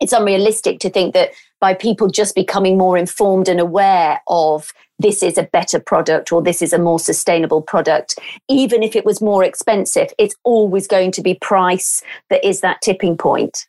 it's 0.00 0.12
unrealistic 0.12 0.78
to 0.80 0.90
think 0.90 1.14
that 1.14 1.30
by 1.60 1.74
people 1.74 2.08
just 2.08 2.34
becoming 2.34 2.76
more 2.76 2.96
informed 2.96 3.48
and 3.48 3.60
aware 3.60 4.20
of 4.28 4.72
this 4.98 5.22
is 5.22 5.36
a 5.38 5.42
better 5.44 5.80
product 5.80 6.32
or 6.32 6.42
this 6.42 6.62
is 6.62 6.72
a 6.72 6.78
more 6.78 6.98
sustainable 6.98 7.62
product, 7.62 8.18
even 8.48 8.82
if 8.82 8.96
it 8.96 9.04
was 9.04 9.20
more 9.20 9.44
expensive, 9.44 10.12
it's 10.18 10.34
always 10.44 10.86
going 10.86 11.10
to 11.12 11.22
be 11.22 11.34
price 11.34 12.02
that 12.30 12.46
is 12.46 12.60
that 12.60 12.80
tipping 12.82 13.16
point. 13.16 13.66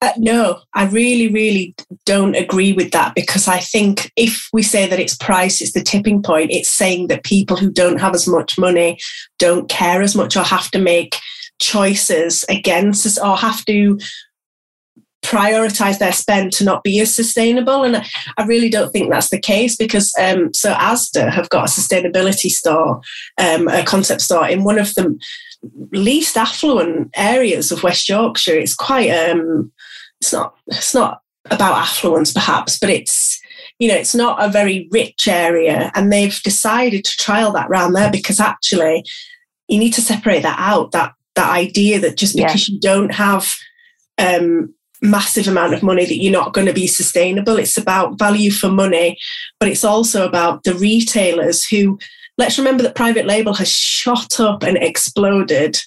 Uh, 0.00 0.12
no, 0.16 0.60
I 0.74 0.86
really, 0.86 1.26
really 1.26 1.74
don't 2.06 2.36
agree 2.36 2.72
with 2.72 2.92
that 2.92 3.16
because 3.16 3.48
I 3.48 3.58
think 3.58 4.12
if 4.14 4.48
we 4.52 4.62
say 4.62 4.86
that 4.86 5.00
it's 5.00 5.16
price, 5.16 5.60
it's 5.60 5.72
the 5.72 5.82
tipping 5.82 6.22
point, 6.22 6.52
it's 6.52 6.68
saying 6.68 7.08
that 7.08 7.24
people 7.24 7.56
who 7.56 7.68
don't 7.68 8.00
have 8.00 8.14
as 8.14 8.28
much 8.28 8.56
money 8.56 8.98
don't 9.40 9.68
care 9.68 10.00
as 10.00 10.14
much 10.14 10.36
or 10.36 10.44
have 10.44 10.70
to 10.70 10.78
make 10.78 11.16
choices 11.60 12.44
against 12.48 13.06
us 13.06 13.18
or 13.18 13.36
have 13.36 13.64
to 13.64 13.98
prioritize 15.28 15.98
their 15.98 16.12
spend 16.12 16.52
to 16.52 16.64
not 16.64 16.82
be 16.82 17.00
as 17.00 17.14
sustainable. 17.14 17.84
And 17.84 18.02
I 18.38 18.44
really 18.44 18.70
don't 18.70 18.90
think 18.90 19.10
that's 19.10 19.28
the 19.28 19.38
case 19.38 19.76
because 19.76 20.12
um, 20.18 20.54
so 20.54 20.72
Asda 20.72 21.30
have 21.30 21.50
got 21.50 21.68
a 21.68 21.80
sustainability 21.80 22.48
store, 22.48 23.02
um, 23.36 23.68
a 23.68 23.84
concept 23.84 24.22
store 24.22 24.48
in 24.48 24.64
one 24.64 24.78
of 24.78 24.94
the 24.94 25.18
least 25.92 26.38
affluent 26.38 27.10
areas 27.14 27.70
of 27.70 27.82
West 27.82 28.08
Yorkshire. 28.08 28.56
It's 28.58 28.74
quite 28.74 29.10
um, 29.10 29.70
it's 30.20 30.32
not 30.32 30.54
it's 30.68 30.94
not 30.94 31.20
about 31.50 31.76
affluence 31.76 32.32
perhaps, 32.32 32.78
but 32.78 32.88
it's 32.88 33.38
you 33.78 33.88
know 33.88 33.96
it's 33.96 34.14
not 34.14 34.42
a 34.42 34.48
very 34.48 34.88
rich 34.90 35.28
area, 35.28 35.92
and 35.94 36.10
they've 36.10 36.42
decided 36.42 37.04
to 37.04 37.16
trial 37.18 37.52
that 37.52 37.68
round 37.68 37.94
there 37.94 38.10
because 38.10 38.40
actually 38.40 39.04
you 39.68 39.78
need 39.78 39.92
to 39.92 40.00
separate 40.00 40.42
that 40.42 40.58
out 40.58 40.92
that 40.92 41.12
that 41.34 41.50
idea 41.50 42.00
that 42.00 42.16
just 42.16 42.34
because 42.34 42.68
yeah. 42.68 42.74
you 42.74 42.80
don't 42.80 43.12
have 43.12 43.52
um, 44.16 44.74
massive 45.02 45.48
amount 45.48 45.74
of 45.74 45.82
money 45.82 46.04
that 46.04 46.22
you're 46.22 46.32
not 46.32 46.52
going 46.52 46.66
to 46.66 46.72
be 46.72 46.86
sustainable. 46.86 47.56
It's 47.56 47.76
about 47.76 48.18
value 48.18 48.50
for 48.50 48.68
money, 48.68 49.18
but 49.60 49.68
it's 49.68 49.84
also 49.84 50.26
about 50.26 50.64
the 50.64 50.74
retailers 50.74 51.64
who 51.64 51.98
let's 52.36 52.58
remember 52.58 52.82
that 52.84 52.94
private 52.94 53.26
label 53.26 53.54
has 53.54 53.70
shot 53.70 54.40
up 54.40 54.62
and 54.62 54.78
exploded 54.78 55.78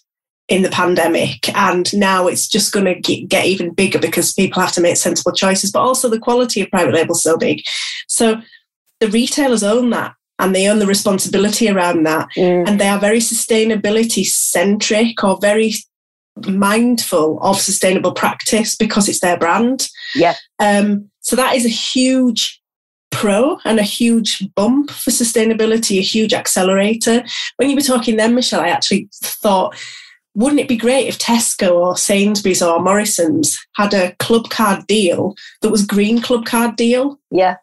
in 0.48 0.64
the 0.64 0.70
pandemic 0.70 1.48
and 1.56 1.94
now 1.98 2.28
it's 2.28 2.46
just 2.46 2.74
going 2.74 2.86
to 2.86 3.22
get, 3.22 3.46
even 3.46 3.74
bigger 3.74 3.98
because 3.98 4.34
people 4.34 4.62
have 4.62 4.74
to 4.74 4.82
make 4.82 4.98
sensible 4.98 5.32
choices 5.32 5.72
but 5.72 5.80
also 5.80 6.10
the 6.10 6.20
quality 6.20 6.62
of 6.62 6.70
private 6.70 6.94
label 6.94 7.16
is 7.16 7.24
so 7.24 7.38
big 7.38 7.62
so 8.08 8.42
the 9.00 9.08
retailers 9.08 9.64
own 9.64 9.92
that 9.92 10.14
and 10.40 10.54
they 10.54 10.68
own 10.68 10.80
the 10.80 10.86
responsibility 10.86 11.70
around 11.70 12.04
that 12.04 12.28
mm. 12.36 12.68
and 12.68 12.82
they 12.82 12.88
are 12.88 13.00
very 13.00 13.20
sustainability 13.20 14.26
centric 14.26 15.24
or 15.24 15.38
very 15.40 15.74
mindful 16.48 17.40
of 17.42 17.60
sustainable 17.60 18.14
practice 18.14 18.76
because 18.76 19.10
it's 19.10 19.20
their 19.20 19.38
brand 19.38 19.88
yeah 20.16 20.36
um, 20.60 21.10
so 21.22 21.36
that 21.36 21.56
is 21.56 21.66
a 21.66 21.70
huge 21.70 22.62
pro 23.12 23.60
and 23.66 23.80
a 23.80 23.84
huge 23.84 24.44
bump 24.56 24.90
for 24.90 25.12
sustainability, 25.12 26.00
a 26.00 26.02
huge 26.02 26.34
accelerator. 26.34 27.24
When 27.58 27.70
you 27.70 27.76
were 27.76 27.82
talking 27.82 28.18
then, 28.18 28.34
Michelle, 28.34 28.62
I 28.62 28.70
actually 28.70 29.10
thought, 29.22 29.76
wouldn't 30.34 30.62
it 30.62 30.68
be 30.68 30.78
great 30.78 31.08
if 31.08 31.20
Tesco 31.20 31.76
or 31.76 31.98
Sainsbury's 31.98 32.62
or 32.62 32.80
Morrison's 32.80 33.60
had 33.76 33.94
a 33.94 34.16
club 34.16 34.50
card 34.50 34.88
deal 34.88 35.36
that 35.62 35.70
was 35.70 35.86
green 35.86 36.22
club 36.22 36.46
card 36.46 36.78
deal? 36.78 37.20
Yeah. 37.30 37.58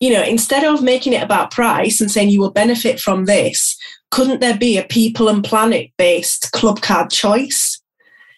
You 0.00 0.12
know, 0.12 0.22
instead 0.22 0.64
of 0.64 0.82
making 0.82 1.12
it 1.12 1.22
about 1.22 1.50
price 1.50 2.00
and 2.00 2.10
saying 2.10 2.30
you 2.30 2.40
will 2.40 2.50
benefit 2.50 3.00
from 3.00 3.24
this, 3.24 3.76
couldn't 4.10 4.40
there 4.40 4.56
be 4.56 4.78
a 4.78 4.84
people 4.84 5.28
and 5.28 5.44
planet 5.44 5.90
based 5.98 6.52
club 6.52 6.80
card 6.80 7.10
choice? 7.10 7.80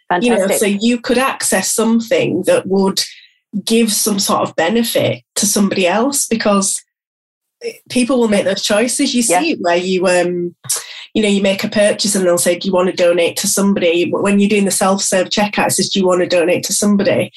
Fantastic. 0.09 0.31
You 0.31 0.49
know, 0.49 0.57
so 0.57 0.67
you 0.67 1.01
could 1.01 1.19
access 1.19 1.73
something 1.73 2.43
that 2.43 2.67
would 2.67 3.01
give 3.65 3.93
some 3.93 4.19
sort 4.19 4.49
of 4.49 4.57
benefit 4.57 5.23
to 5.37 5.47
somebody 5.47 5.87
else 5.87 6.27
because 6.27 6.83
people 7.89 8.19
will 8.19 8.29
make 8.29 8.45
those 8.45 8.63
choices. 8.63 9.15
You 9.15 9.23
see 9.23 9.51
yeah. 9.51 9.57
where 9.61 9.77
you 9.77 10.07
um 10.07 10.55
you 11.15 11.23
know, 11.23 11.29
you 11.29 11.43
make 11.43 11.65
a 11.65 11.69
purchase 11.69 12.15
and 12.15 12.25
they'll 12.25 12.39
say, 12.39 12.59
Do 12.59 12.69
you 12.69 12.75
want 12.75 12.89
to 12.89 12.97
donate 12.97 13.37
to 13.39 13.49
somebody? 13.49 14.11
When 14.11 14.39
you're 14.39 14.49
doing 14.49 14.65
the 14.65 14.71
self-serve 14.71 15.29
checkout, 15.29 15.69
it 15.69 15.73
says, 15.73 15.89
Do 15.89 16.01
you 16.01 16.07
want 16.07 16.21
to 16.21 16.29
donate 16.29 16.65
to 16.65 16.73
somebody? 16.73 17.33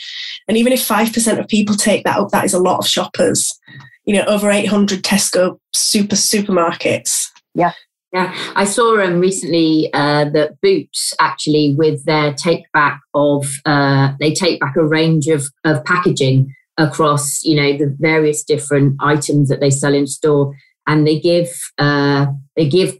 And 0.48 0.58
even 0.58 0.74
if 0.74 0.84
five 0.84 1.12
percent 1.12 1.40
of 1.40 1.48
people 1.48 1.76
take 1.76 2.04
that 2.04 2.20
up, 2.20 2.30
that 2.30 2.46
is 2.46 2.54
a 2.54 2.60
lot 2.60 2.80
of 2.80 2.88
shoppers. 2.88 3.60
You 4.06 4.16
know, 4.16 4.26
over 4.26 4.52
800 4.52 5.02
Tesco 5.02 5.60
super 5.74 6.16
supermarkets. 6.16 7.30
Yeah. 7.56 7.72
Yeah, 8.14 8.32
I 8.56 8.66
saw 8.66 9.02
um, 9.02 9.20
recently 9.20 9.90
uh, 9.92 10.26
that 10.30 10.62
Boots 10.62 11.16
actually, 11.20 11.74
with 11.76 12.06
their 12.06 12.32
take 12.32 12.72
back 12.72 13.02
of, 13.16 13.52
uh, 13.66 14.14
they 14.20 14.34
take 14.34 14.60
back 14.60 14.76
a 14.76 14.86
range 14.86 15.28
of, 15.28 15.48
of 15.66 15.84
packaging 15.84 16.54
across, 16.78 17.44
you 17.44 17.56
know, 17.56 17.76
the 17.76 17.96
various 18.00 18.44
different 18.44 18.98
items 19.00 19.50
that 19.50 19.60
they 19.60 19.72
sell 19.72 19.96
in 19.96 20.06
store, 20.06 20.56
and 20.86 21.08
they 21.08 21.20
give 21.20 21.50
uh, 21.80 22.28
they 22.56 22.70
give 22.70 22.98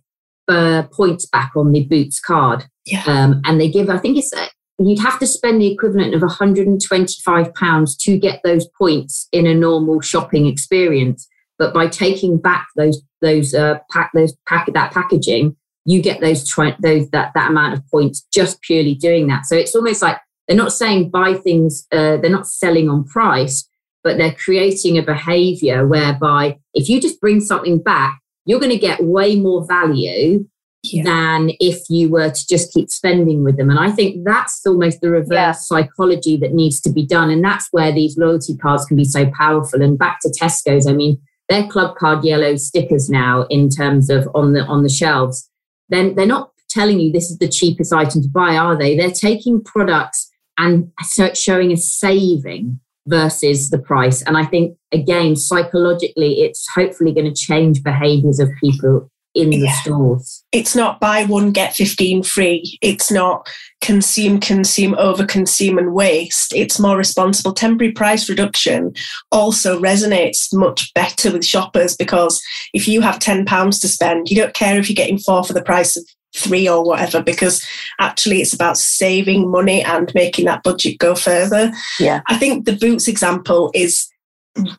uh, 0.48 0.84
points 0.92 1.28
back 1.28 1.52
on 1.56 1.72
the 1.72 1.86
Boots 1.86 2.20
card. 2.20 2.66
Yeah. 2.86 3.04
Um, 3.06 3.42
and 3.46 3.62
they 3.62 3.70
give, 3.70 3.90
I 3.90 4.00
think 4.00 4.18
it's 4.18 4.34
uh, 4.34 4.48
you'd 4.80 5.00
have 5.00 5.20
to 5.20 5.28
spend 5.28 5.62
the 5.62 5.72
equivalent 5.72 6.16
of 6.16 6.22
125 6.22 7.54
pounds 7.54 7.96
to 7.98 8.18
get 8.18 8.42
those 8.44 8.68
points 8.78 9.28
in 9.32 9.46
a 9.46 9.54
normal 9.54 10.02
shopping 10.02 10.48
experience. 10.48 11.28
But 11.60 11.74
by 11.74 11.88
taking 11.88 12.38
back 12.38 12.68
those 12.76 13.02
those 13.22 13.54
uh, 13.54 13.80
pack 13.92 14.12
those 14.14 14.36
pack 14.48 14.68
that 14.74 14.92
packaging, 14.92 15.56
you 15.86 16.02
get 16.02 16.22
those 16.22 16.48
tri- 16.48 16.78
those 16.82 17.10
that 17.10 17.32
that 17.36 17.50
amount 17.52 17.74
of 17.74 17.88
points 17.90 18.26
just 18.34 18.62
purely 18.62 18.96
doing 18.96 19.28
that. 19.28 19.46
So 19.46 19.56
it's 19.56 19.76
almost 19.76 20.02
like 20.02 20.18
they're 20.48 20.58
not 20.58 20.74
saying 20.74 21.10
buy 21.10 21.36
things. 21.36 21.86
Uh, 21.92 22.18
they're 22.18 22.30
not 22.30 22.48
selling 22.48 22.90
on 22.90 23.06
price, 23.06 23.68
but 24.04 24.18
they're 24.18 24.36
creating 24.36 24.98
a 24.98 25.04
behavior 25.04 25.88
whereby 25.88 26.58
if 26.74 26.90
you 26.90 27.00
just 27.00 27.22
bring 27.22 27.40
something 27.40 27.82
back, 27.82 28.20
you're 28.46 28.60
going 28.60 28.72
to 28.72 28.78
get 28.78 29.04
way 29.04 29.36
more 29.36 29.66
value 29.66 30.46
yeah. 30.84 31.04
than 31.04 31.52
if 31.60 31.90
you 31.90 32.10
were 32.10 32.30
to 32.30 32.48
just 32.48 32.74
keep 32.74 32.90
spending 32.90 33.44
with 33.44 33.58
them. 33.58 33.70
And 33.70 33.80
I 33.80 33.90
think 33.92 34.26
that's 34.26 34.62
almost 34.66 35.00
the 35.02 35.10
reverse 35.10 35.32
yeah. 35.32 35.52
psychology 35.54 36.36
that 36.38 36.54
needs 36.54 36.82
to 36.82 36.92
be 36.92 37.06
done. 37.06 37.30
And 37.30 37.44
that's 37.44 37.70
where 37.72 37.92
these 37.92 38.18
loyalty 38.18 38.58
cards 38.58 38.86
can 38.86 38.98
be 38.98 39.06
so 39.06 39.30
powerful. 39.32 39.82
And 39.82 39.98
back 39.98 40.20
to 40.22 40.30
Tesco's, 40.30 40.86
I 40.86 40.94
mean, 40.94 41.22
their 41.54 41.68
club 41.68 41.96
card 41.96 42.24
yellow 42.24 42.56
stickers 42.56 43.10
now 43.10 43.46
in 43.50 43.70
terms 43.70 44.10
of 44.10 44.28
on 44.34 44.54
the 44.54 44.66
on 44.66 44.84
the 44.84 44.90
shelves. 44.90 45.50
Then 45.90 46.16
they're 46.16 46.26
not 46.26 46.52
telling 46.70 47.00
you 47.00 47.12
this 47.12 47.30
is 47.30 47.38
the 47.38 47.48
cheapest 47.48 47.94
item 47.94 48.24
to 48.24 48.30
buy 48.30 48.58
are 48.58 48.78
they? 48.78 48.98
They're 48.98 49.12
taking 49.12 49.64
products 49.64 50.32
and 50.58 50.92
showing 51.36 51.72
a 51.72 51.78
saving 51.78 52.80
versus 53.06 53.70
the 53.70 53.80
price. 53.80 54.22
And 54.24 54.38
i 54.38 54.46
think 54.46 54.78
again 54.92 55.36
psychologically 55.36 56.42
it's 56.42 56.66
hopefully 56.74 57.14
going 57.14 57.32
to 57.32 57.42
change 57.42 57.84
behaviors 57.84 58.40
of 58.40 58.50
people 58.62 59.12
in 59.36 59.50
the 59.50 59.58
yeah. 59.58 59.74
stores. 59.82 60.44
It's 60.52 60.76
not 60.76 61.00
buy 61.00 61.26
one, 61.26 61.52
get 61.52 61.76
15 61.76 62.24
free. 62.24 62.78
It's 62.82 63.12
not 63.12 63.48
consume, 63.82 64.40
consume, 64.40 64.96
over 64.96 65.26
consume 65.26 65.78
and 65.78 65.94
waste. 65.94 66.54
It's 66.54 66.80
more 66.80 66.98
responsible. 66.98 67.54
Temporary 67.54 67.92
price 67.92 68.30
reduction 68.30 68.94
also 69.32 69.80
resonates 69.80 70.54
much 70.54 70.94
better 70.94 71.32
with 71.32 71.46
shoppers 71.46 71.96
because 71.96 72.42
if 72.74 72.88
you 72.88 73.02
have 73.02 73.20
£10 73.20 73.82
to 73.82 73.88
spend, 73.88 74.30
you 74.30 74.38
don't 74.38 74.54
care 74.54 74.78
if 74.78 74.90
you're 74.90 74.96
getting 74.96 75.18
four 75.18 75.44
for 75.44 75.54
the 75.54 75.64
price 75.64 75.98
of 75.98 76.06
three 76.36 76.68
or 76.68 76.84
whatever 76.84 77.22
because 77.22 77.66
actually 78.00 78.42
it's 78.42 78.54
about 78.54 78.78
saving 78.78 79.52
money 79.52 79.84
and 79.84 80.12
making 80.16 80.46
that 80.46 80.64
budget 80.64 80.98
go 80.98 81.16
further. 81.16 81.72
Yeah. 82.00 82.22
I 82.28 82.38
think 82.38 82.66
the 82.66 82.76
boots 82.76 83.08
example 83.08 83.72
is 83.74 84.08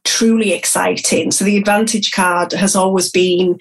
truly 0.05 0.53
exciting. 0.53 1.31
So 1.31 1.45
the 1.45 1.57
advantage 1.57 2.13
card 2.13 2.53
has 2.53 2.77
always 2.77 3.11
been 3.11 3.59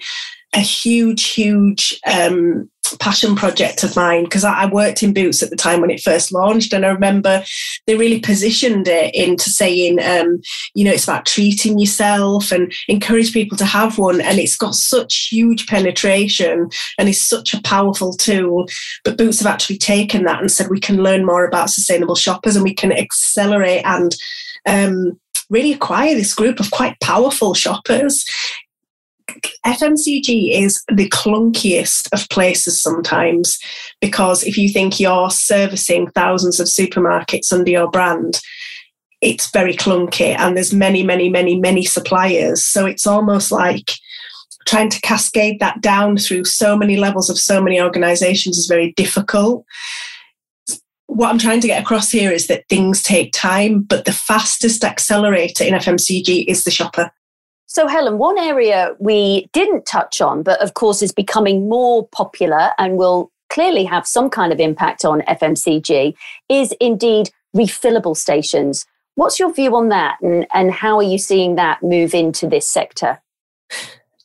a 0.54 0.60
huge, 0.60 1.30
huge 1.30 2.00
um, 2.06 2.70
passion 3.00 3.34
project 3.34 3.82
of 3.82 3.96
mine 3.96 4.24
because 4.24 4.44
I, 4.44 4.62
I, 4.62 4.66
worked 4.66 5.02
in 5.02 5.14
Boots 5.14 5.42
at 5.42 5.50
the 5.50 5.56
time 5.56 5.80
when 5.80 5.90
it 5.90 6.00
first 6.00 6.32
launched, 6.32 6.72
and 6.72 6.84
I 6.84 6.90
remember 6.90 7.42
they 7.86 7.96
really 7.96 8.20
positioned 8.20 8.86
it 8.86 9.14
into 9.14 9.50
saying, 9.50 10.00
um, 10.02 10.40
you 10.74 10.84
know, 10.84 10.92
it's 10.92 11.04
about 11.04 11.26
treating 11.26 11.78
yourself 11.78 12.52
and 12.52 12.72
encourage 12.88 13.32
people 13.32 13.56
to 13.58 13.64
have 13.64 13.98
one, 13.98 14.20
and 14.20 14.38
it's 14.38 14.56
got 14.56 14.74
such 14.74 15.28
huge 15.30 15.66
penetration 15.66 16.68
and 16.98 17.08
is 17.08 17.20
such 17.20 17.54
a 17.54 17.62
powerful 17.62 18.12
tool. 18.12 18.66
But 19.04 19.18
Boots 19.18 19.40
have 19.40 19.52
actually 19.52 19.78
taken 19.78 20.24
that 20.24 20.40
and 20.40 20.50
said 20.50 20.68
we 20.70 20.80
can 20.80 21.02
learn 21.02 21.26
more 21.26 21.46
about 21.46 21.70
sustainable 21.70 22.16
shoppers 22.16 22.54
and 22.54 22.64
we 22.64 22.74
can 22.74 22.92
accelerate 22.92 23.84
and 23.84 24.14
um, 24.66 25.18
really 25.50 25.72
acquire 25.72 26.14
this 26.14 26.34
group 26.34 26.60
of 26.60 26.70
quite 26.70 26.98
powerful 27.00 27.54
shoppers 27.54 28.24
FMCG 29.66 30.52
is 30.52 30.82
the 30.88 31.08
clunkiest 31.08 32.08
of 32.12 32.28
places 32.28 32.80
sometimes 32.80 33.58
because 34.00 34.42
if 34.44 34.58
you 34.58 34.68
think 34.68 35.00
you're 35.00 35.30
servicing 35.30 36.10
thousands 36.10 36.60
of 36.60 36.66
supermarkets 36.66 37.52
under 37.52 37.70
your 37.70 37.90
brand, 37.90 38.40
it's 39.22 39.50
very 39.50 39.74
clunky 39.74 40.36
and 40.38 40.56
there's 40.56 40.74
many, 40.74 41.02
many, 41.02 41.30
many, 41.30 41.58
many 41.58 41.84
suppliers. 41.84 42.64
So 42.64 42.84
it's 42.84 43.06
almost 43.06 43.50
like 43.50 43.92
trying 44.66 44.90
to 44.90 45.00
cascade 45.00 45.60
that 45.60 45.80
down 45.80 46.16
through 46.16 46.44
so 46.44 46.76
many 46.76 46.96
levels 46.96 47.30
of 47.30 47.38
so 47.38 47.62
many 47.62 47.80
organizations 47.80 48.58
is 48.58 48.66
very 48.66 48.92
difficult. 48.92 49.64
what 51.06 51.30
I'm 51.30 51.38
trying 51.38 51.60
to 51.60 51.68
get 51.68 51.82
across 51.82 52.10
here 52.10 52.32
is 52.32 52.48
that 52.48 52.68
things 52.68 53.02
take 53.02 53.32
time, 53.32 53.82
but 53.82 54.04
the 54.04 54.12
fastest 54.12 54.84
accelerator 54.84 55.62
in 55.62 55.74
FMCG 55.74 56.46
is 56.48 56.64
the 56.64 56.70
shopper. 56.70 57.12
So, 57.74 57.88
Helen, 57.88 58.18
one 58.18 58.38
area 58.38 58.94
we 59.00 59.48
didn't 59.52 59.84
touch 59.84 60.20
on, 60.20 60.44
but 60.44 60.62
of 60.62 60.74
course 60.74 61.02
is 61.02 61.10
becoming 61.10 61.68
more 61.68 62.06
popular 62.06 62.70
and 62.78 62.96
will 62.96 63.32
clearly 63.50 63.82
have 63.82 64.06
some 64.06 64.30
kind 64.30 64.52
of 64.52 64.60
impact 64.60 65.04
on 65.04 65.22
FMCG, 65.22 66.14
is 66.48 66.72
indeed 66.80 67.30
refillable 67.54 68.16
stations. 68.16 68.86
What's 69.16 69.40
your 69.40 69.52
view 69.52 69.74
on 69.74 69.88
that, 69.88 70.18
and, 70.22 70.46
and 70.54 70.70
how 70.70 70.98
are 70.98 71.02
you 71.02 71.18
seeing 71.18 71.56
that 71.56 71.82
move 71.82 72.14
into 72.14 72.46
this 72.46 72.68
sector? 72.68 73.20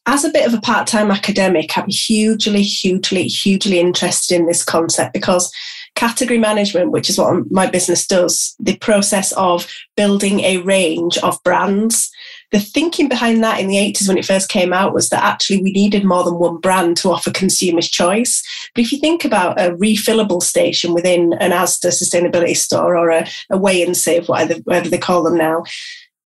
As 0.06 0.24
a 0.24 0.29
bit 0.29 0.46
of 0.46 0.53
a 0.53 0.62
part 0.62 0.86
time 0.86 1.10
academic, 1.10 1.75
I'm 1.75 1.89
hugely, 1.89 2.62
hugely, 2.62 3.24
hugely 3.24 3.79
interested 3.79 4.36
in 4.36 4.46
this 4.46 4.63
concept 4.63 5.12
because 5.12 5.51
category 5.96 6.38
management, 6.38 6.91
which 6.91 7.10
is 7.10 7.18
what 7.18 7.50
my 7.51 7.65
business 7.65 8.06
does, 8.06 8.56
the 8.60 8.77
process 8.77 9.32
of 9.32 9.68
building 9.98 10.41
a 10.41 10.58
range 10.58 11.18
of 11.18 11.41
brands. 11.44 12.12
The 12.51 12.60
thinking 12.60 13.08
behind 13.08 13.44
that 13.44 13.60
in 13.60 13.68
the 13.68 13.75
80s 13.75 14.08
when 14.08 14.18
it 14.18 14.25
first 14.25 14.50
came 14.50 14.74
out 14.74 14.94
was 14.94 15.10
that 15.10 15.24
actually 15.24 15.62
we 15.62 15.72
needed 15.72 16.03
more 16.03 16.24
than 16.24 16.39
one 16.39 16.58
brand 16.58 16.98
to 16.98 17.12
offer 17.12 17.32
consumers 17.32 17.89
choice. 17.89 18.44
But 18.74 18.84
if 18.84 18.91
you 18.91 19.00
think 19.00 19.24
about 19.24 19.60
a 19.60 19.72
refillable 19.72 20.41
station 20.41 20.94
within 20.94 21.34
an 21.34 21.51
Asda 21.51 21.89
sustainability 21.89 22.58
store 22.58 22.98
or 22.98 23.10
a, 23.10 23.27
a 23.51 23.58
weigh 23.58 23.84
and 23.84 23.96
save, 23.96 24.27
whatever, 24.27 24.60
whatever 24.63 24.89
they 24.89 24.98
call 24.98 25.24
them 25.24 25.38
now, 25.38 25.63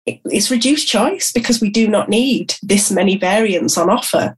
it's 0.06 0.52
reduced 0.52 0.88
choice 0.88 1.32
because 1.32 1.60
we 1.60 1.70
do 1.70 1.88
not 1.88 2.10
need 2.10 2.56
this 2.62 2.92
many 2.92 3.18
variants 3.18 3.78
on 3.78 3.90
offer 3.90 4.38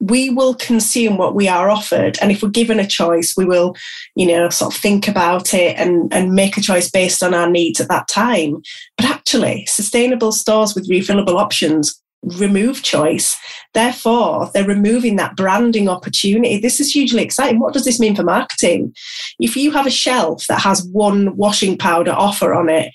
we 0.00 0.30
will 0.30 0.54
consume 0.54 1.16
what 1.16 1.34
we 1.34 1.48
are 1.48 1.70
offered. 1.70 2.18
And 2.20 2.30
if 2.30 2.42
we're 2.42 2.50
given 2.50 2.78
a 2.78 2.86
choice 2.86 3.34
we 3.36 3.44
will 3.44 3.74
you 4.14 4.26
know 4.26 4.48
sort 4.50 4.74
of 4.74 4.80
think 4.80 5.08
about 5.08 5.54
it 5.54 5.76
and 5.78 6.12
and 6.12 6.34
make 6.34 6.56
a 6.56 6.62
choice 6.62 6.90
based 6.90 7.22
on 7.22 7.34
our 7.34 7.50
needs 7.50 7.80
at 7.80 7.88
that 7.88 8.08
time. 8.08 8.62
But 8.96 9.06
actually 9.06 9.66
sustainable 9.66 10.32
stores 10.32 10.74
with 10.74 10.88
refillable 10.88 11.36
options 11.36 12.00
remove 12.22 12.82
choice. 12.82 13.36
Therefore 13.72 14.50
they're 14.52 14.66
removing 14.66 15.16
that 15.16 15.36
branding 15.36 15.88
opportunity. 15.88 16.58
This 16.58 16.80
is 16.80 16.90
hugely 16.90 17.22
exciting. 17.22 17.60
What 17.60 17.72
does 17.72 17.84
this 17.84 18.00
mean 18.00 18.16
for 18.16 18.24
marketing? 18.24 18.94
If 19.38 19.56
you 19.56 19.70
have 19.70 19.86
a 19.86 19.90
shelf 19.90 20.46
that 20.48 20.60
has 20.60 20.86
one 20.92 21.36
washing 21.36 21.78
powder 21.78 22.12
offer 22.12 22.54
on 22.54 22.68
it 22.68 22.92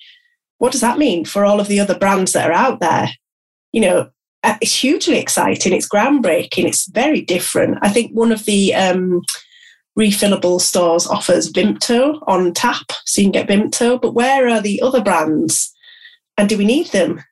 what 0.62 0.72
does 0.72 0.82
that 0.82 1.00
mean 1.00 1.26
for 1.26 1.44
all 1.44 1.60
of 1.60 1.68
the 1.68 1.80
other 1.80 1.98
brands 1.98 2.34
that 2.34 2.48
are 2.48 2.54
out 2.54 2.80
there? 2.82 3.10
You 3.72 3.82
know 3.82 4.10
it's 4.44 4.76
hugely 4.76 5.18
exciting. 5.18 5.74
It's 5.74 5.88
groundbreaking. 5.88 6.66
It's 6.66 6.88
very 6.88 7.22
different. 7.22 7.78
I 7.82 7.90
think 7.90 8.12
one 8.12 8.32
of 8.32 8.46
the 8.46 8.74
um, 8.74 9.22
refillable 9.98 10.60
stores 10.60 11.08
offers 11.08 11.52
Vimto 11.52 12.22
on 12.28 12.54
tap, 12.54 12.92
so 13.06 13.22
you 13.22 13.26
can 13.26 13.32
get 13.32 13.48
Vimto. 13.48 14.02
But 14.02 14.14
where 14.14 14.50
are 14.50 14.62
the 14.62 14.82
other 14.82 15.02
brands? 15.02 15.72
And 16.38 16.50
do 16.50 16.58
we 16.58 16.66
need 16.66 16.88
them? 16.88 17.24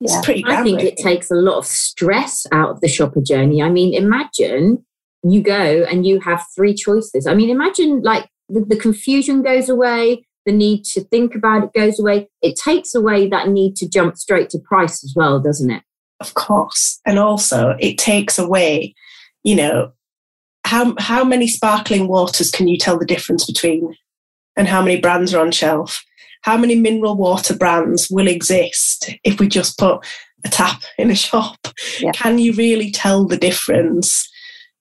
It's 0.00 0.14
yeah. 0.14 0.22
pretty. 0.22 0.44
I 0.46 0.62
think 0.62 0.82
it 0.82 0.96
takes 0.96 1.30
a 1.30 1.36
lot 1.36 1.58
of 1.58 1.66
stress 1.66 2.46
out 2.52 2.70
of 2.70 2.80
the 2.80 2.88
shopper 2.88 3.20
journey. 3.20 3.62
I 3.62 3.68
mean, 3.68 3.94
imagine 3.94 4.84
you 5.22 5.40
go 5.40 5.84
and 5.84 6.04
you 6.04 6.20
have 6.20 6.44
three 6.54 6.74
choices. 6.74 7.26
I 7.26 7.34
mean, 7.34 7.50
imagine 7.50 8.02
like 8.02 8.28
the, 8.48 8.60
the 8.60 8.76
confusion 8.76 9.42
goes 9.42 9.68
away 9.68 10.26
the 10.44 10.52
need 10.52 10.84
to 10.84 11.02
think 11.02 11.34
about 11.34 11.64
it 11.64 11.72
goes 11.72 11.98
away. 11.98 12.28
It 12.40 12.56
takes 12.56 12.94
away 12.94 13.28
that 13.28 13.48
need 13.48 13.76
to 13.76 13.88
jump 13.88 14.16
straight 14.16 14.50
to 14.50 14.58
price 14.58 15.04
as 15.04 15.12
well, 15.14 15.40
doesn't 15.40 15.70
it? 15.70 15.82
Of 16.22 16.34
course. 16.34 17.00
And 17.04 17.18
also, 17.18 17.76
it 17.80 17.98
takes 17.98 18.38
away, 18.38 18.94
you 19.42 19.54
know, 19.54 19.92
how 20.64 20.94
how 20.98 21.24
many 21.24 21.48
sparkling 21.48 22.08
waters 22.08 22.50
can 22.50 22.68
you 22.68 22.78
tell 22.78 22.98
the 22.98 23.06
difference 23.06 23.44
between, 23.44 23.94
and 24.56 24.68
how 24.68 24.82
many 24.82 25.00
brands 25.00 25.34
are 25.34 25.40
on 25.40 25.50
shelf? 25.50 26.04
How 26.42 26.56
many 26.56 26.74
mineral 26.74 27.16
water 27.16 27.56
brands 27.56 28.08
will 28.10 28.26
exist 28.26 29.10
if 29.22 29.38
we 29.38 29.46
just 29.46 29.78
put 29.78 30.04
a 30.44 30.48
tap 30.48 30.82
in 30.98 31.10
a 31.10 31.14
shop? 31.26 31.58
Yeah. 32.00 32.12
Can 32.12 32.38
you 32.38 32.52
really 32.52 32.90
tell 32.90 33.26
the 33.26 33.36
difference? 33.36 34.28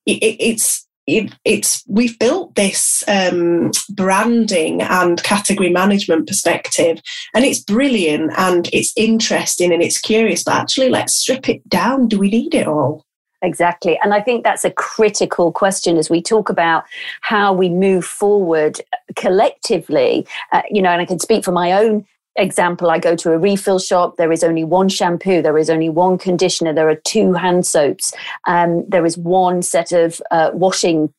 It, 0.06 0.24
it, 0.24 0.38
it's 0.40 0.88
it, 1.08 1.34
it's 1.46 1.84
we've 1.88 2.18
built 2.20 2.56
this 2.56 3.04
um, 3.08 3.72
branding 3.90 4.82
and 4.82 5.22
category 5.24 5.70
management 5.70 6.28
perspective, 6.28 7.02
and 7.34 7.46
it's 7.46 7.60
brilliant 7.60 8.32
and 8.38 8.70
it's 8.72 8.94
interesting 8.96 9.74
and 9.74 9.82
it's 9.82 10.00
curious. 10.00 10.44
But 10.44 10.56
actually, 10.56 10.90
let's 10.90 11.16
strip 11.16 11.50
it 11.50 11.68
down. 11.68 12.08
Do 12.08 12.20
we 12.20 12.30
need 12.30 12.54
it 12.54 12.68
all? 12.68 13.06
Exactly. 13.44 14.00
And 14.04 14.14
I 14.14 14.22
think 14.22 14.44
that's 14.44 14.64
a 14.64 14.72
critical 14.72 15.52
question 15.52 15.98
as 15.98 16.12
we 16.12 16.22
talk 16.22 16.50
about 16.50 16.84
how 17.22 17.52
we 17.54 17.70
move 17.70 18.06
forward 18.06 18.80
collectively. 19.16 20.28
Uh, 20.52 20.62
you 20.70 20.82
know, 20.82 20.92
and 20.92 21.02
I 21.02 21.06
can 21.06 21.20
speak 21.20 21.44
for 21.44 21.52
my 21.52 21.72
own 21.72 22.06
example, 22.36 22.90
I 22.90 23.00
go 23.00 23.16
to 23.16 23.32
a 23.32 23.38
refill 23.38 23.80
shop, 23.80 24.18
there 24.18 24.32
is 24.32 24.44
only 24.44 24.64
one 24.64 24.90
shampoo, 24.90 25.42
there 25.42 25.58
is 25.58 25.70
only 25.70 25.90
one 25.90 26.18
conditioner, 26.18 26.74
there 26.74 26.90
are 26.90 26.96
two 26.96 27.34
hand 27.34 27.66
soaps, 27.66 28.14
um, 28.48 28.86
there 28.88 29.06
is 29.06 29.18
one 29.18 29.62
set 29.62 29.92
of 29.92 30.22
uh, 30.32 30.52
washing 30.54 31.14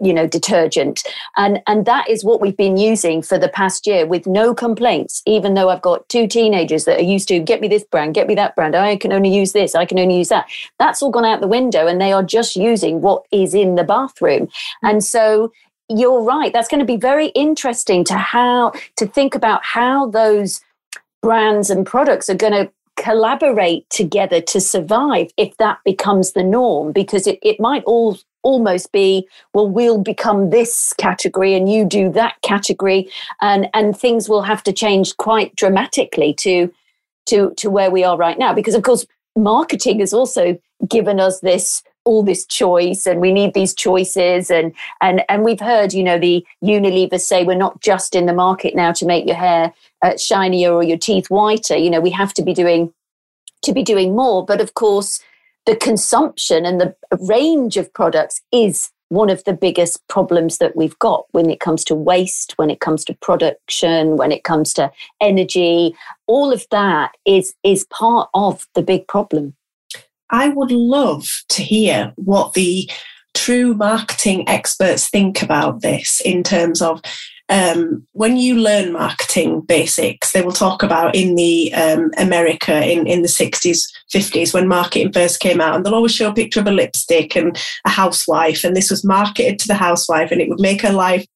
you 0.00 0.12
know 0.12 0.26
detergent. 0.26 1.02
And 1.36 1.60
and 1.66 1.86
that 1.86 2.08
is 2.08 2.24
what 2.24 2.40
we've 2.40 2.56
been 2.56 2.76
using 2.76 3.22
for 3.22 3.38
the 3.38 3.48
past 3.48 3.86
year 3.86 4.06
with 4.06 4.26
no 4.26 4.54
complaints 4.54 5.22
even 5.26 5.54
though 5.54 5.70
i've 5.70 5.82
got 5.82 6.08
two 6.08 6.26
teenagers 6.26 6.84
that 6.84 6.98
are 6.98 7.02
used 7.02 7.28
to 7.28 7.40
get 7.40 7.60
me 7.60 7.68
this 7.68 7.84
brand 7.84 8.14
get 8.14 8.26
me 8.26 8.34
that 8.34 8.54
brand 8.54 8.76
i 8.76 8.96
can 8.96 9.12
only 9.12 9.34
use 9.34 9.52
this 9.52 9.74
i 9.74 9.84
can 9.84 9.98
only 9.98 10.18
use 10.18 10.28
that. 10.28 10.46
That's 10.78 11.02
all 11.02 11.10
gone 11.10 11.24
out 11.24 11.40
the 11.40 11.48
window 11.48 11.86
and 11.86 12.00
they 12.00 12.12
are 12.12 12.22
just 12.22 12.56
using 12.56 13.00
what 13.00 13.24
is 13.30 13.54
in 13.54 13.74
the 13.74 13.84
bathroom. 13.84 14.48
And 14.82 15.02
so 15.02 15.52
you're 15.88 16.22
right. 16.22 16.52
That's 16.52 16.68
going 16.68 16.80
to 16.80 16.86
be 16.86 16.96
very 16.96 17.28
interesting 17.28 18.04
to 18.04 18.14
how 18.14 18.72
to 18.96 19.06
think 19.06 19.34
about 19.34 19.64
how 19.64 20.08
those 20.10 20.60
brands 21.22 21.70
and 21.70 21.86
products 21.86 22.28
are 22.28 22.34
going 22.34 22.52
to 22.52 22.70
collaborate 22.96 23.88
together 23.90 24.40
to 24.40 24.60
survive 24.60 25.30
if 25.36 25.56
that 25.58 25.78
becomes 25.84 26.32
the 26.32 26.42
norm 26.42 26.90
because 26.90 27.28
it, 27.28 27.38
it 27.42 27.60
might 27.60 27.84
all 27.84 28.18
almost 28.42 28.90
be 28.90 29.26
well 29.54 29.68
we'll 29.68 29.98
become 29.98 30.50
this 30.50 30.92
category 30.98 31.54
and 31.54 31.70
you 31.70 31.84
do 31.84 32.10
that 32.10 32.34
category 32.42 33.08
and 33.40 33.68
and 33.72 33.96
things 33.96 34.28
will 34.28 34.42
have 34.42 34.64
to 34.64 34.72
change 34.72 35.16
quite 35.16 35.54
dramatically 35.54 36.34
to 36.34 36.72
to 37.26 37.52
to 37.56 37.70
where 37.70 37.90
we 37.90 38.02
are 38.02 38.16
right 38.16 38.38
now 38.38 38.52
because 38.52 38.74
of 38.74 38.82
course 38.82 39.06
marketing 39.36 40.00
has 40.00 40.12
also 40.12 40.58
given 40.88 41.20
us 41.20 41.40
this 41.40 41.82
all 42.08 42.22
this 42.22 42.46
choice 42.46 43.06
and 43.06 43.20
we 43.20 43.30
need 43.30 43.52
these 43.52 43.74
choices 43.74 44.50
and 44.50 44.72
and 45.02 45.22
and 45.28 45.44
we've 45.44 45.60
heard 45.60 45.92
you 45.92 46.02
know 46.02 46.18
the 46.18 46.44
Unilever 46.64 47.20
say 47.20 47.44
we're 47.44 47.54
not 47.54 47.82
just 47.82 48.14
in 48.14 48.24
the 48.24 48.32
market 48.32 48.74
now 48.74 48.92
to 48.92 49.04
make 49.04 49.26
your 49.26 49.36
hair 49.36 49.74
uh, 50.00 50.16
shinier 50.16 50.72
or 50.72 50.82
your 50.82 50.96
teeth 50.96 51.28
whiter 51.28 51.76
you 51.76 51.90
know 51.90 52.00
we 52.00 52.10
have 52.10 52.32
to 52.32 52.42
be 52.42 52.54
doing 52.54 52.90
to 53.62 53.74
be 53.74 53.82
doing 53.82 54.16
more 54.16 54.42
but 54.42 54.58
of 54.58 54.72
course 54.72 55.20
the 55.66 55.76
consumption 55.76 56.64
and 56.64 56.80
the 56.80 56.96
range 57.28 57.76
of 57.76 57.92
products 57.92 58.40
is 58.52 58.90
one 59.10 59.28
of 59.28 59.44
the 59.44 59.52
biggest 59.52 60.06
problems 60.08 60.56
that 60.58 60.74
we've 60.74 60.98
got 60.98 61.26
when 61.32 61.50
it 61.50 61.60
comes 61.60 61.84
to 61.84 61.94
waste, 61.94 62.54
when 62.56 62.70
it 62.70 62.80
comes 62.80 63.04
to 63.04 63.14
production, 63.14 64.16
when 64.16 64.32
it 64.32 64.44
comes 64.44 64.72
to 64.74 64.90
energy. 65.20 65.94
All 66.26 66.52
of 66.52 66.66
that 66.70 67.12
is, 67.26 67.54
is 67.64 67.84
part 67.84 68.28
of 68.32 68.66
the 68.74 68.82
big 68.82 69.08
problem. 69.08 69.54
I 70.30 70.48
would 70.48 70.70
love 70.70 71.26
to 71.50 71.62
hear 71.62 72.12
what 72.16 72.54
the 72.54 72.90
true 73.34 73.74
marketing 73.74 74.48
experts 74.48 75.08
think 75.08 75.42
about 75.42 75.80
this 75.80 76.20
in 76.24 76.42
terms 76.42 76.82
of 76.82 77.00
um, 77.48 78.06
when 78.12 78.36
you 78.36 78.56
learn 78.56 78.92
marketing 78.92 79.62
basics, 79.62 80.32
they 80.32 80.42
will 80.42 80.52
talk 80.52 80.82
about 80.82 81.14
in 81.14 81.34
the 81.34 81.72
um, 81.72 82.10
America 82.18 82.84
in, 82.84 83.06
in 83.06 83.22
the 83.22 83.28
60s, 83.28 83.84
50s, 84.12 84.54
when 84.54 84.68
marketing 84.68 85.12
first 85.12 85.40
came 85.40 85.60
out, 85.60 85.74
and 85.74 85.84
they'll 85.84 85.94
always 85.94 86.14
show 86.14 86.30
a 86.30 86.34
picture 86.34 86.60
of 86.60 86.66
a 86.66 86.72
lipstick 86.72 87.36
and 87.36 87.58
a 87.84 87.90
housewife, 87.90 88.64
and 88.64 88.76
this 88.76 88.90
was 88.90 89.04
marketed 89.04 89.58
to 89.58 89.68
the 89.68 89.74
housewife, 89.74 90.30
and 90.30 90.40
it 90.40 90.48
would 90.48 90.60
make 90.60 90.82
her 90.82 90.92
life 90.92 91.26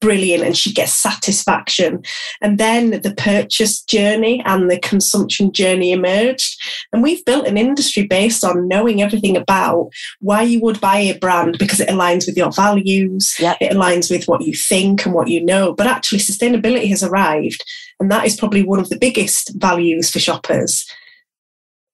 brilliant 0.00 0.42
and 0.42 0.56
she 0.56 0.72
gets 0.72 0.92
satisfaction. 0.92 2.02
And 2.40 2.58
then 2.58 2.90
the 3.02 3.14
purchase 3.16 3.82
journey 3.82 4.42
and 4.44 4.70
the 4.70 4.78
consumption 4.78 5.52
journey 5.52 5.92
emerged. 5.92 6.60
And 6.92 7.02
we've 7.02 7.24
built 7.24 7.46
an 7.46 7.56
industry 7.56 8.06
based 8.06 8.44
on 8.44 8.68
knowing 8.68 9.02
everything 9.02 9.36
about 9.36 9.90
why 10.20 10.42
you 10.42 10.60
would 10.60 10.80
buy 10.80 10.98
a 10.98 11.18
brand 11.18 11.58
because 11.58 11.80
it 11.80 11.88
aligns 11.88 12.26
with 12.26 12.36
your 12.36 12.52
values, 12.52 13.34
yep. 13.38 13.56
it 13.60 13.72
aligns 13.72 14.10
with 14.10 14.26
what 14.26 14.42
you 14.42 14.54
think 14.54 15.04
and 15.04 15.14
what 15.14 15.28
you 15.28 15.44
know. 15.44 15.74
But 15.74 15.86
actually, 15.86 16.18
sustainability 16.18 16.88
has 16.88 17.02
arrived. 17.02 17.64
And 18.00 18.10
that 18.10 18.26
is 18.26 18.36
probably 18.36 18.62
one 18.62 18.80
of 18.80 18.88
the 18.88 18.98
biggest 18.98 19.52
values 19.56 20.10
for 20.10 20.18
shoppers. 20.18 20.84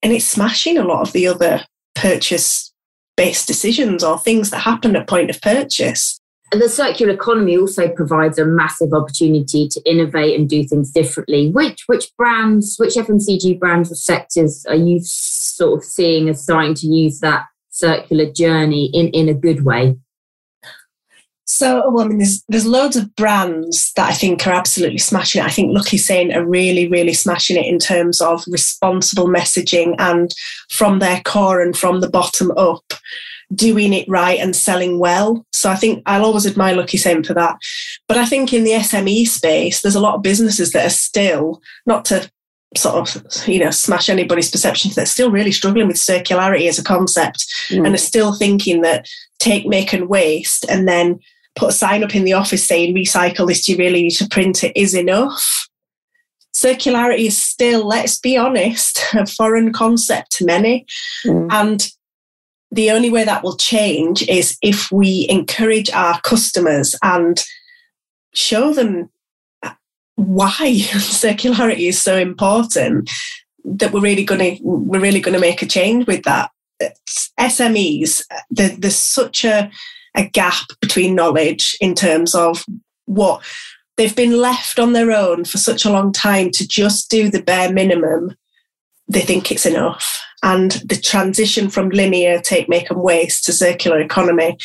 And 0.02 0.12
it's 0.12 0.26
smashing 0.26 0.78
a 0.78 0.84
lot 0.84 1.02
of 1.02 1.12
the 1.12 1.26
other 1.26 1.64
purchase 1.94 2.72
based 3.16 3.46
decisions 3.46 4.02
or 4.02 4.18
things 4.18 4.50
that 4.50 4.60
happen 4.60 4.96
at 4.96 5.06
point 5.06 5.30
of 5.30 5.40
purchase. 5.42 6.18
And 6.52 6.60
the 6.60 6.68
circular 6.68 7.12
economy 7.12 7.56
also 7.56 7.88
provides 7.88 8.38
a 8.38 8.44
massive 8.44 8.92
opportunity 8.92 9.68
to 9.68 9.80
innovate 9.84 10.38
and 10.38 10.48
do 10.48 10.66
things 10.66 10.90
differently. 10.90 11.50
Which 11.50 11.84
which 11.86 12.10
brands, 12.16 12.76
which 12.78 12.94
FMCG 12.94 13.58
brands 13.60 13.92
or 13.92 13.94
sectors 13.94 14.64
are 14.66 14.74
you 14.74 15.00
sort 15.02 15.78
of 15.78 15.84
seeing 15.84 16.28
as 16.28 16.42
starting 16.42 16.74
to 16.74 16.86
use 16.86 17.20
that 17.20 17.44
circular 17.68 18.30
journey 18.32 18.90
in, 18.92 19.08
in 19.08 19.28
a 19.28 19.34
good 19.34 19.64
way? 19.64 19.96
So, 21.52 21.90
well, 21.90 22.04
I 22.04 22.08
mean, 22.08 22.18
there's 22.18 22.44
there's 22.48 22.64
loads 22.64 22.94
of 22.94 23.14
brands 23.16 23.92
that 23.96 24.08
I 24.08 24.14
think 24.14 24.46
are 24.46 24.52
absolutely 24.52 24.98
smashing 24.98 25.42
it. 25.42 25.44
I 25.44 25.50
think 25.50 25.74
Lucky 25.74 25.98
Saint 25.98 26.32
are 26.32 26.46
really, 26.46 26.86
really 26.86 27.12
smashing 27.12 27.56
it 27.56 27.66
in 27.66 27.80
terms 27.80 28.20
of 28.20 28.44
responsible 28.46 29.26
messaging 29.26 29.96
and 29.98 30.32
from 30.70 31.00
their 31.00 31.20
core 31.22 31.60
and 31.60 31.76
from 31.76 32.00
the 32.00 32.08
bottom 32.08 32.52
up, 32.52 32.94
doing 33.52 33.92
it 33.92 34.08
right 34.08 34.38
and 34.38 34.54
selling 34.54 35.00
well. 35.00 35.44
So 35.50 35.68
I 35.68 35.74
think 35.74 36.04
I'll 36.06 36.24
always 36.24 36.46
admire 36.46 36.76
Lucky 36.76 36.98
Saint 36.98 37.26
for 37.26 37.34
that. 37.34 37.58
But 38.06 38.16
I 38.16 38.26
think 38.26 38.52
in 38.52 38.62
the 38.62 38.70
SME 38.70 39.26
space, 39.26 39.82
there's 39.82 39.96
a 39.96 40.00
lot 40.00 40.14
of 40.14 40.22
businesses 40.22 40.70
that 40.70 40.86
are 40.86 40.90
still 40.90 41.60
not 41.84 42.04
to 42.06 42.30
sort 42.76 42.94
of 42.94 43.48
you 43.48 43.58
know 43.58 43.72
smash 43.72 44.08
anybody's 44.08 44.48
perceptions 44.48 44.94
they're 44.94 45.04
still 45.04 45.32
really 45.32 45.50
struggling 45.50 45.88
with 45.88 45.96
circularity 45.96 46.68
as 46.68 46.78
a 46.78 46.84
concept 46.84 47.44
mm. 47.68 47.84
and 47.84 47.92
are 47.92 47.98
still 47.98 48.32
thinking 48.32 48.82
that 48.82 49.08
take 49.40 49.66
make 49.66 49.92
and 49.92 50.08
waste 50.08 50.64
and 50.70 50.86
then 50.86 51.18
put 51.56 51.70
a 51.70 51.72
sign 51.72 52.04
up 52.04 52.14
in 52.14 52.24
the 52.24 52.32
office 52.32 52.66
saying 52.66 52.94
recycle 52.94 53.46
this 53.46 53.64
do 53.64 53.72
you 53.72 53.78
really 53.78 54.02
need 54.02 54.10
to 54.10 54.28
print 54.28 54.64
it? 54.64 54.72
is 54.76 54.94
enough. 54.94 55.68
Circularity 56.54 57.26
is 57.26 57.38
still 57.38 57.86
let's 57.86 58.18
be 58.18 58.36
honest 58.36 59.04
a 59.14 59.26
foreign 59.26 59.72
concept 59.72 60.32
to 60.32 60.44
many. 60.44 60.86
Mm. 61.24 61.48
and 61.50 61.88
the 62.72 62.90
only 62.90 63.10
way 63.10 63.24
that 63.24 63.42
will 63.42 63.56
change 63.56 64.22
is 64.28 64.56
if 64.62 64.92
we 64.92 65.26
encourage 65.28 65.90
our 65.90 66.20
customers 66.20 66.94
and 67.02 67.42
show 68.32 68.72
them 68.72 69.10
why 70.14 70.52
circularity 70.60 71.88
is 71.88 72.00
so 72.00 72.16
important 72.16 73.10
that 73.64 73.92
we're 73.92 74.00
really 74.00 74.24
going 74.24 74.56
to 74.56 74.62
we're 74.62 75.00
really 75.00 75.20
going 75.20 75.34
to 75.34 75.40
make 75.40 75.62
a 75.62 75.66
change 75.66 76.06
with 76.06 76.22
that. 76.24 76.50
SMEs 77.38 78.22
there, 78.50 78.70
there's 78.70 78.96
such 78.96 79.44
a 79.44 79.70
a 80.16 80.28
gap 80.28 80.66
between 80.80 81.14
knowledge 81.14 81.76
in 81.80 81.94
terms 81.94 82.34
of 82.34 82.64
what 83.06 83.42
they've 83.96 84.16
been 84.16 84.38
left 84.38 84.78
on 84.78 84.92
their 84.92 85.12
own 85.12 85.44
for 85.44 85.58
such 85.58 85.84
a 85.84 85.90
long 85.90 86.12
time 86.12 86.50
to 86.50 86.66
just 86.66 87.10
do 87.10 87.28
the 87.28 87.42
bare 87.42 87.72
minimum 87.72 88.34
they 89.08 89.22
think 89.22 89.50
it's 89.50 89.66
enough. 89.66 90.22
And 90.44 90.70
the 90.86 90.94
transition 90.94 91.68
from 91.68 91.88
linear 91.88 92.40
take 92.40 92.68
make 92.68 92.90
and 92.90 93.02
waste 93.02 93.44
to 93.46 93.52
circular 93.52 94.00
economy 94.00 94.56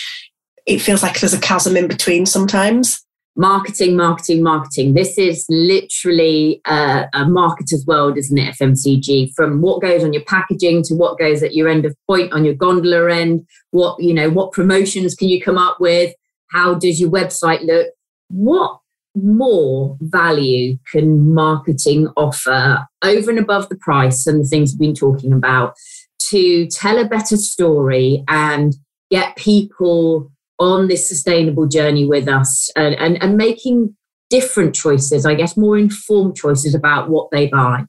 it 0.65 0.79
feels 0.79 1.03
like 1.03 1.19
there's 1.19 1.33
a 1.33 1.39
chasm 1.39 1.77
in 1.77 1.87
between 1.87 2.25
sometimes 2.25 3.04
marketing, 3.35 3.95
marketing, 3.95 4.41
marketing. 4.41 4.93
This 4.93 5.17
is 5.17 5.45
literally 5.49 6.61
uh, 6.65 7.05
a 7.13 7.25
marketer's 7.25 7.85
world, 7.85 8.17
isn't 8.17 8.37
it? 8.37 8.55
FMCG 8.55 9.33
from 9.35 9.61
what 9.61 9.81
goes 9.81 10.03
on 10.03 10.13
your 10.13 10.23
packaging 10.23 10.83
to 10.83 10.95
what 10.95 11.19
goes 11.19 11.43
at 11.43 11.53
your 11.53 11.67
end 11.67 11.85
of 11.85 11.95
point 12.07 12.31
on 12.33 12.45
your 12.45 12.53
gondola 12.53 13.13
end. 13.13 13.45
What 13.71 14.01
you 14.01 14.13
know, 14.13 14.29
what 14.29 14.51
promotions 14.51 15.15
can 15.15 15.27
you 15.27 15.41
come 15.41 15.57
up 15.57 15.79
with? 15.79 16.13
How 16.51 16.75
does 16.75 16.99
your 16.99 17.09
website 17.09 17.65
look? 17.65 17.87
What 18.29 18.79
more 19.15 19.97
value 20.01 20.77
can 20.91 21.33
marketing 21.33 22.09
offer 22.17 22.85
over 23.03 23.29
and 23.29 23.39
above 23.39 23.69
the 23.69 23.77
price 23.77 24.27
and 24.27 24.43
the 24.43 24.47
things 24.47 24.71
we've 24.71 24.79
been 24.79 24.93
talking 24.93 25.31
about 25.31 25.75
to 26.19 26.67
tell 26.67 26.99
a 26.99 27.05
better 27.05 27.37
story 27.37 28.23
and 28.27 28.75
get 29.09 29.35
people 29.35 30.31
on 30.59 30.87
this 30.87 31.07
sustainable 31.07 31.67
journey 31.67 32.05
with 32.05 32.27
us 32.27 32.69
and, 32.75 32.95
and, 32.95 33.21
and 33.21 33.37
making 33.37 33.95
different 34.29 34.75
choices, 34.75 35.25
I 35.25 35.35
guess, 35.35 35.57
more 35.57 35.77
informed 35.77 36.35
choices 36.35 36.73
about 36.73 37.09
what 37.09 37.29
they 37.31 37.47
buy? 37.47 37.85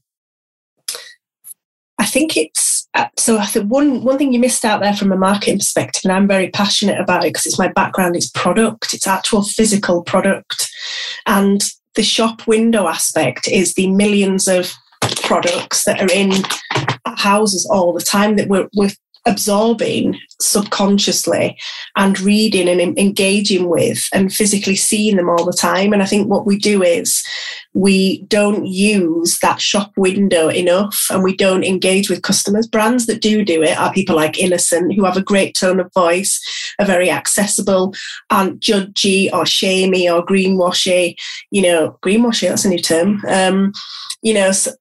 I 1.98 2.04
think 2.04 2.36
it's 2.36 2.88
uh, 2.94 3.08
so. 3.16 3.38
I 3.38 3.46
think 3.46 3.70
one 3.70 4.04
one 4.04 4.18
thing 4.18 4.32
you 4.32 4.38
missed 4.38 4.64
out 4.64 4.80
there 4.80 4.94
from 4.94 5.12
a 5.12 5.16
marketing 5.16 5.58
perspective, 5.58 6.02
and 6.04 6.12
I'm 6.12 6.28
very 6.28 6.50
passionate 6.50 7.00
about 7.00 7.24
it 7.24 7.32
because 7.32 7.46
it's 7.46 7.58
my 7.58 7.68
background. 7.72 8.16
It's 8.16 8.30
product. 8.30 8.92
It's 8.92 9.06
actual 9.06 9.42
physical 9.42 10.02
product, 10.02 10.68
and 11.26 11.62
the 11.94 12.02
shop 12.02 12.46
window 12.46 12.86
aspect 12.86 13.48
is 13.48 13.74
the 13.74 13.90
millions 13.90 14.46
of 14.46 14.72
products 15.22 15.84
that 15.84 16.00
are 16.00 16.12
in 16.12 16.30
houses 17.16 17.66
all 17.70 17.92
the 17.92 18.04
time 18.04 18.36
that 18.36 18.48
we're, 18.48 18.68
we're 18.76 18.90
absorbing 19.26 20.18
subconsciously 20.40 21.58
and 21.96 22.20
reading 22.20 22.68
and 22.68 22.98
engaging 22.98 23.68
with 23.68 24.08
and 24.12 24.32
physically 24.32 24.76
seeing 24.76 25.16
them 25.16 25.28
all 25.28 25.44
the 25.44 25.52
time. 25.52 25.92
And 25.92 26.02
I 26.02 26.06
think 26.06 26.28
what 26.28 26.46
we 26.46 26.56
do 26.56 26.82
is 26.82 27.24
we 27.74 28.22
don't 28.22 28.66
use 28.66 29.38
that 29.40 29.60
shop 29.60 29.92
window 29.96 30.48
enough 30.48 31.06
and 31.10 31.22
we 31.22 31.36
don't 31.36 31.64
engage 31.64 32.08
with 32.08 32.22
customers. 32.22 32.66
Brands 32.66 33.06
that 33.06 33.20
do 33.20 33.44
do 33.44 33.62
it 33.62 33.76
are 33.76 33.92
people 33.92 34.16
like 34.16 34.38
Innocent, 34.38 34.94
who 34.94 35.04
have 35.04 35.16
a 35.16 35.22
great 35.22 35.54
tone 35.54 35.80
of 35.80 35.92
voice, 35.92 36.40
are 36.78 36.86
very 36.86 37.10
accessible, 37.10 37.94
aren't 38.30 38.60
judgy 38.60 39.32
or 39.32 39.44
shamey 39.44 40.08
or 40.08 40.24
greenwashy. 40.24 41.16
You 41.50 41.62
know, 41.62 41.98
greenwashy, 42.02 42.48
that's 42.48 42.64
a 42.64 42.68
new 42.68 42.78
term. 42.78 43.22
Um, 43.28 43.72
you 44.22 44.34
know, 44.34 44.52
so 44.52 44.72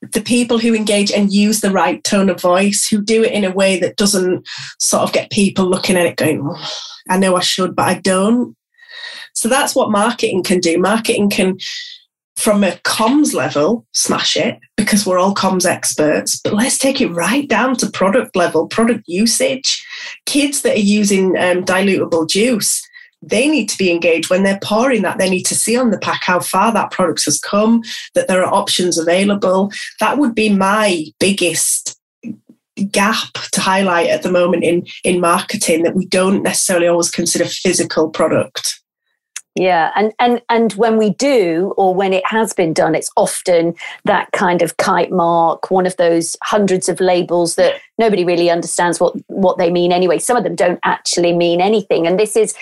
the 0.00 0.20
people 0.20 0.58
who 0.58 0.74
engage 0.74 1.10
and 1.10 1.32
use 1.32 1.60
the 1.60 1.70
right 1.70 2.02
tone 2.04 2.30
of 2.30 2.40
voice, 2.40 2.86
who 2.88 3.02
do 3.02 3.22
it 3.22 3.32
in 3.32 3.44
a 3.44 3.50
way 3.50 3.78
that 3.78 3.96
doesn't 3.96 4.46
sort 4.78 5.02
of 5.02 5.12
get 5.12 5.30
people 5.30 5.66
looking 5.66 5.96
at 5.96 6.06
it 6.06 6.16
going, 6.16 6.42
oh, 6.44 6.70
I 7.08 7.18
know 7.18 7.36
I 7.36 7.40
should, 7.40 7.76
but 7.76 7.88
I 7.88 7.94
don't. 8.00 8.56
So 9.34 9.48
that's 9.48 9.74
what 9.74 9.90
marketing 9.90 10.42
can 10.42 10.60
do. 10.60 10.78
Marketing 10.78 11.30
can, 11.30 11.58
from 12.36 12.64
a 12.64 12.72
comms 12.84 13.34
level, 13.34 13.86
smash 13.92 14.36
it 14.36 14.58
because 14.76 15.06
we're 15.06 15.18
all 15.18 15.34
comms 15.34 15.66
experts, 15.66 16.40
but 16.42 16.54
let's 16.54 16.78
take 16.78 17.00
it 17.00 17.08
right 17.08 17.48
down 17.48 17.76
to 17.76 17.90
product 17.90 18.34
level, 18.34 18.66
product 18.66 19.04
usage. 19.06 19.84
Kids 20.26 20.62
that 20.62 20.76
are 20.76 20.80
using 20.80 21.36
um, 21.38 21.64
dilutable 21.64 22.28
juice, 22.28 22.82
they 23.22 23.48
need 23.48 23.68
to 23.68 23.78
be 23.78 23.90
engaged 23.90 24.30
when 24.30 24.42
they're 24.42 24.60
pouring 24.62 25.02
that. 25.02 25.18
They 25.18 25.30
need 25.30 25.44
to 25.44 25.54
see 25.54 25.76
on 25.76 25.90
the 25.90 25.98
pack 25.98 26.22
how 26.22 26.40
far 26.40 26.72
that 26.72 26.90
product 26.90 27.24
has 27.26 27.38
come, 27.38 27.82
that 28.14 28.28
there 28.28 28.44
are 28.44 28.52
options 28.52 28.98
available. 28.98 29.70
That 30.00 30.18
would 30.18 30.34
be 30.34 30.48
my 30.48 31.04
biggest 31.18 31.98
gap 32.90 33.32
to 33.52 33.60
highlight 33.60 34.08
at 34.08 34.22
the 34.22 34.30
moment 34.30 34.64
in 34.64 34.86
in 35.04 35.20
marketing 35.20 35.82
that 35.82 35.94
we 35.94 36.06
don't 36.06 36.42
necessarily 36.42 36.86
always 36.86 37.10
consider 37.10 37.44
physical 37.44 38.08
product 38.08 38.80
yeah 39.54 39.90
and 39.96 40.12
and 40.18 40.40
and 40.48 40.72
when 40.74 40.96
we 40.96 41.10
do 41.10 41.74
or 41.76 41.94
when 41.94 42.12
it 42.12 42.24
has 42.24 42.52
been 42.52 42.72
done 42.72 42.94
it's 42.94 43.10
often 43.16 43.74
that 44.04 44.30
kind 44.32 44.62
of 44.62 44.76
kite 44.76 45.10
mark 45.10 45.70
one 45.70 45.86
of 45.86 45.96
those 45.96 46.36
hundreds 46.42 46.88
of 46.88 47.00
labels 47.00 47.56
that 47.56 47.80
nobody 47.98 48.24
really 48.24 48.48
understands 48.48 49.00
what 49.00 49.14
what 49.26 49.58
they 49.58 49.70
mean 49.70 49.92
anyway 49.92 50.18
some 50.18 50.36
of 50.36 50.44
them 50.44 50.54
don't 50.54 50.80
actually 50.84 51.32
mean 51.32 51.60
anything 51.60 52.06
and 52.06 52.18
this 52.18 52.36
is 52.36 52.54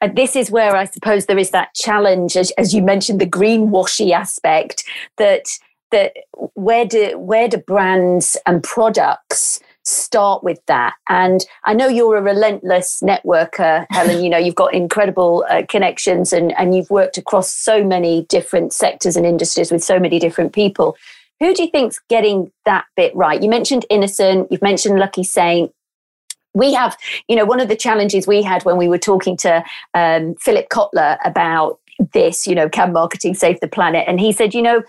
uh, 0.00 0.08
this 0.14 0.36
is 0.36 0.50
where 0.50 0.76
I 0.76 0.84
suppose 0.84 1.26
there 1.26 1.38
is 1.38 1.50
that 1.50 1.74
challenge, 1.74 2.36
as, 2.36 2.50
as 2.52 2.74
you 2.74 2.82
mentioned, 2.82 3.20
the 3.20 3.26
greenwashy 3.26 4.12
aspect. 4.12 4.84
That 5.18 5.46
that 5.90 6.14
where 6.54 6.84
do 6.84 7.18
where 7.18 7.48
do 7.48 7.58
brands 7.58 8.36
and 8.46 8.62
products 8.62 9.60
start 9.84 10.42
with 10.42 10.60
that? 10.66 10.94
And 11.08 11.44
I 11.64 11.74
know 11.74 11.88
you're 11.88 12.16
a 12.16 12.22
relentless 12.22 13.00
networker, 13.02 13.86
Helen. 13.90 14.22
You 14.24 14.30
know 14.30 14.38
you've 14.38 14.54
got 14.54 14.74
incredible 14.74 15.44
uh, 15.48 15.62
connections, 15.68 16.32
and 16.32 16.56
and 16.58 16.74
you've 16.74 16.90
worked 16.90 17.18
across 17.18 17.52
so 17.52 17.84
many 17.84 18.24
different 18.28 18.72
sectors 18.72 19.16
and 19.16 19.26
industries 19.26 19.70
with 19.70 19.84
so 19.84 19.98
many 19.98 20.18
different 20.18 20.52
people. 20.52 20.96
Who 21.40 21.54
do 21.54 21.64
you 21.64 21.70
think's 21.70 22.00
getting 22.08 22.52
that 22.66 22.84
bit 22.96 23.14
right? 23.16 23.42
You 23.42 23.48
mentioned 23.48 23.84
Innocent. 23.90 24.50
You've 24.50 24.62
mentioned 24.62 24.98
Lucky 24.98 25.24
Saint 25.24 25.72
we 26.54 26.72
have, 26.74 26.96
you 27.28 27.36
know, 27.36 27.44
one 27.44 27.60
of 27.60 27.68
the 27.68 27.76
challenges 27.76 28.26
we 28.26 28.42
had 28.42 28.64
when 28.64 28.76
we 28.76 28.88
were 28.88 28.98
talking 28.98 29.36
to 29.38 29.64
um, 29.94 30.34
Philip 30.36 30.68
Kotler 30.68 31.18
about 31.24 31.78
this, 32.12 32.46
you 32.46 32.54
know, 32.54 32.68
can 32.68 32.92
marketing 32.92 33.34
save 33.34 33.60
the 33.60 33.68
planet? 33.68 34.04
And 34.08 34.18
he 34.18 34.32
said, 34.32 34.54
you 34.54 34.62
know, 34.62 34.82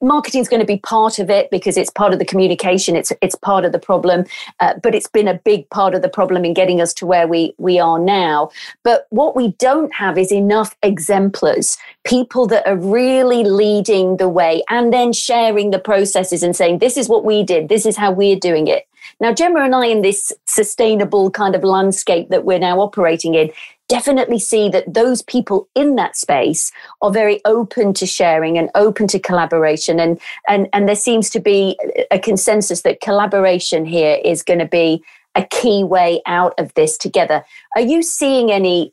marketing 0.00 0.40
is 0.40 0.48
going 0.48 0.60
to 0.60 0.66
be 0.66 0.78
part 0.78 1.18
of 1.18 1.28
it 1.28 1.50
because 1.50 1.76
it's 1.76 1.90
part 1.90 2.12
of 2.12 2.18
the 2.18 2.24
communication, 2.24 2.96
it's 2.96 3.12
it's 3.20 3.34
part 3.34 3.64
of 3.64 3.72
the 3.72 3.78
problem, 3.78 4.24
uh, 4.60 4.74
but 4.82 4.94
it's 4.94 5.08
been 5.08 5.28
a 5.28 5.34
big 5.34 5.68
part 5.70 5.94
of 5.94 6.02
the 6.02 6.08
problem 6.08 6.44
in 6.44 6.54
getting 6.54 6.80
us 6.80 6.94
to 6.94 7.06
where 7.06 7.26
we 7.26 7.54
we 7.58 7.78
are 7.78 7.98
now. 7.98 8.50
But 8.82 9.06
what 9.10 9.36
we 9.36 9.52
don't 9.58 9.92
have 9.94 10.16
is 10.16 10.32
enough 10.32 10.74
exemplars, 10.82 11.76
people 12.04 12.46
that 12.46 12.66
are 12.66 12.76
really 12.76 13.44
leading 13.44 14.16
the 14.16 14.28
way 14.28 14.62
and 14.70 14.92
then 14.92 15.12
sharing 15.12 15.70
the 15.70 15.78
processes 15.78 16.42
and 16.42 16.56
saying, 16.56 16.78
this 16.78 16.96
is 16.96 17.08
what 17.08 17.24
we 17.24 17.42
did, 17.42 17.68
this 17.68 17.84
is 17.84 17.96
how 17.96 18.10
we're 18.10 18.38
doing 18.38 18.68
it. 18.68 18.86
Now, 19.20 19.32
Gemma 19.32 19.60
and 19.60 19.74
I, 19.74 19.86
in 19.86 20.02
this 20.02 20.32
sustainable 20.46 21.30
kind 21.30 21.54
of 21.54 21.64
landscape 21.64 22.28
that 22.30 22.44
we're 22.44 22.58
now 22.58 22.80
operating 22.80 23.34
in, 23.34 23.50
definitely 23.88 24.38
see 24.38 24.68
that 24.70 24.92
those 24.92 25.22
people 25.22 25.68
in 25.74 25.96
that 25.96 26.16
space 26.16 26.72
are 27.02 27.10
very 27.10 27.40
open 27.44 27.92
to 27.94 28.06
sharing 28.06 28.56
and 28.56 28.70
open 28.74 29.06
to 29.08 29.18
collaboration. 29.18 30.00
And, 30.00 30.20
and, 30.48 30.68
and 30.72 30.88
there 30.88 30.96
seems 30.96 31.30
to 31.30 31.40
be 31.40 31.78
a 32.10 32.18
consensus 32.18 32.82
that 32.82 33.00
collaboration 33.00 33.84
here 33.84 34.18
is 34.24 34.42
going 34.42 34.60
to 34.60 34.66
be 34.66 35.02
a 35.34 35.44
key 35.44 35.84
way 35.84 36.22
out 36.26 36.54
of 36.58 36.72
this 36.74 36.96
together. 36.96 37.44
Are 37.74 37.82
you 37.82 38.02
seeing 38.02 38.52
any 38.52 38.92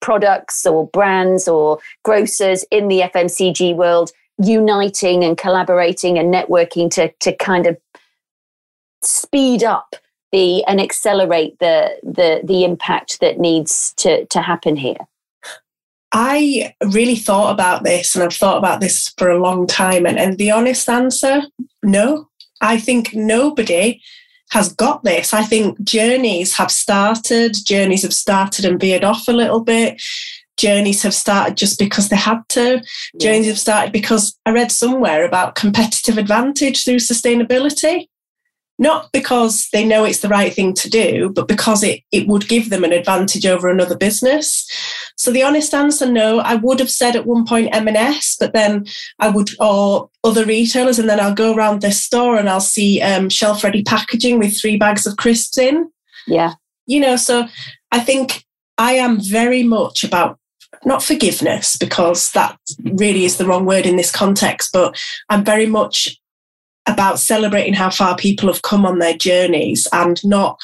products 0.00 0.64
or 0.64 0.86
brands 0.88 1.48
or 1.48 1.78
grocers 2.04 2.64
in 2.70 2.88
the 2.88 3.00
FMCG 3.00 3.74
world 3.74 4.12
uniting 4.38 5.24
and 5.24 5.36
collaborating 5.36 6.18
and 6.18 6.32
networking 6.32 6.90
to, 6.92 7.10
to 7.20 7.34
kind 7.36 7.66
of 7.66 7.76
speed 9.02 9.62
up 9.62 9.96
the 10.32 10.64
and 10.64 10.80
accelerate 10.80 11.58
the 11.58 11.98
the 12.02 12.40
the 12.44 12.64
impact 12.64 13.20
that 13.20 13.38
needs 13.38 13.94
to 13.96 14.26
to 14.26 14.42
happen 14.42 14.76
here 14.76 15.06
I 16.12 16.74
really 16.92 17.16
thought 17.16 17.52
about 17.52 17.84
this 17.84 18.14
and 18.14 18.24
I've 18.24 18.34
thought 18.34 18.58
about 18.58 18.80
this 18.80 19.12
for 19.18 19.28
a 19.28 19.40
long 19.40 19.66
time. 19.66 20.06
And, 20.06 20.18
and 20.18 20.38
the 20.38 20.50
honest 20.50 20.88
answer, 20.88 21.42
no. 21.82 22.28
I 22.60 22.78
think 22.78 23.14
nobody 23.14 24.00
has 24.50 24.72
got 24.72 25.04
this. 25.04 25.34
I 25.34 25.42
think 25.42 25.82
journeys 25.84 26.56
have 26.56 26.70
started, 26.70 27.56
journeys 27.64 28.02
have 28.02 28.14
started 28.14 28.64
and 28.64 28.80
veered 28.80 29.04
off 29.04 29.28
a 29.28 29.32
little 29.32 29.60
bit. 29.60 30.00
Journeys 30.56 31.02
have 31.02 31.14
started 31.14 31.56
just 31.56 31.78
because 31.78 32.08
they 32.08 32.16
had 32.16 32.40
to. 32.48 32.82
Journeys 33.20 33.46
have 33.46 33.58
started 33.60 33.92
because 33.92 34.36
I 34.44 34.50
read 34.50 34.72
somewhere 34.72 35.24
about 35.24 35.54
competitive 35.54 36.18
advantage 36.18 36.84
through 36.84 36.96
sustainability 36.96 38.08
not 38.78 39.10
because 39.12 39.68
they 39.72 39.84
know 39.84 40.04
it's 40.04 40.20
the 40.20 40.28
right 40.28 40.54
thing 40.54 40.72
to 40.74 40.88
do, 40.88 41.30
but 41.30 41.48
because 41.48 41.82
it, 41.82 42.02
it 42.12 42.28
would 42.28 42.46
give 42.48 42.70
them 42.70 42.84
an 42.84 42.92
advantage 42.92 43.44
over 43.44 43.68
another 43.68 43.96
business. 43.96 44.66
So 45.16 45.32
the 45.32 45.42
honest 45.42 45.74
answer, 45.74 46.10
no, 46.10 46.38
I 46.38 46.54
would 46.54 46.78
have 46.78 46.90
said 46.90 47.16
at 47.16 47.26
one 47.26 47.44
point 47.44 47.74
M&S, 47.74 48.36
but 48.38 48.52
then 48.52 48.86
I 49.18 49.30
would, 49.30 49.50
or 49.58 50.10
other 50.22 50.44
retailers, 50.44 50.98
and 50.98 51.08
then 51.08 51.18
I'll 51.18 51.34
go 51.34 51.54
around 51.54 51.82
this 51.82 52.02
store 52.02 52.36
and 52.36 52.48
I'll 52.48 52.60
see 52.60 53.02
um, 53.02 53.28
shelf 53.28 53.64
ready 53.64 53.82
packaging 53.82 54.38
with 54.38 54.58
three 54.58 54.76
bags 54.76 55.06
of 55.06 55.16
crisps 55.16 55.58
in. 55.58 55.90
Yeah. 56.28 56.54
You 56.86 57.00
know, 57.00 57.16
so 57.16 57.48
I 57.90 57.98
think 57.98 58.44
I 58.78 58.92
am 58.92 59.20
very 59.20 59.64
much 59.64 60.04
about 60.04 60.38
not 60.84 61.02
forgiveness 61.02 61.76
because 61.76 62.30
that 62.32 62.56
really 62.84 63.24
is 63.24 63.38
the 63.38 63.46
wrong 63.46 63.66
word 63.66 63.86
in 63.86 63.96
this 63.96 64.12
context, 64.12 64.70
but 64.72 64.96
I'm 65.28 65.44
very 65.44 65.66
much 65.66 66.16
about 66.88 67.18
celebrating 67.18 67.74
how 67.74 67.90
far 67.90 68.16
people 68.16 68.48
have 68.48 68.62
come 68.62 68.84
on 68.84 68.98
their 68.98 69.16
journeys 69.16 69.86
and 69.92 70.22
not 70.24 70.58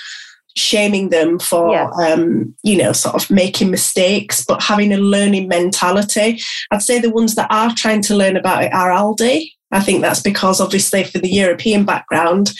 shaming 0.56 1.10
them 1.10 1.38
for 1.38 1.72
yeah. 1.72 1.90
um, 2.06 2.54
you 2.62 2.76
know 2.76 2.92
sort 2.92 3.16
of 3.16 3.28
making 3.28 3.72
mistakes 3.72 4.44
but 4.44 4.62
having 4.62 4.92
a 4.92 4.98
learning 4.98 5.48
mentality. 5.48 6.40
I'd 6.70 6.82
say 6.82 7.00
the 7.00 7.10
ones 7.10 7.34
that 7.34 7.50
are 7.50 7.74
trying 7.74 8.02
to 8.02 8.16
learn 8.16 8.36
about 8.36 8.64
it 8.64 8.72
are 8.72 8.90
aldi. 8.90 9.50
I 9.72 9.80
think 9.80 10.00
that's 10.00 10.22
because 10.22 10.60
obviously 10.60 11.02
for 11.04 11.18
the 11.18 11.32
european 11.32 11.84
background 11.84 12.52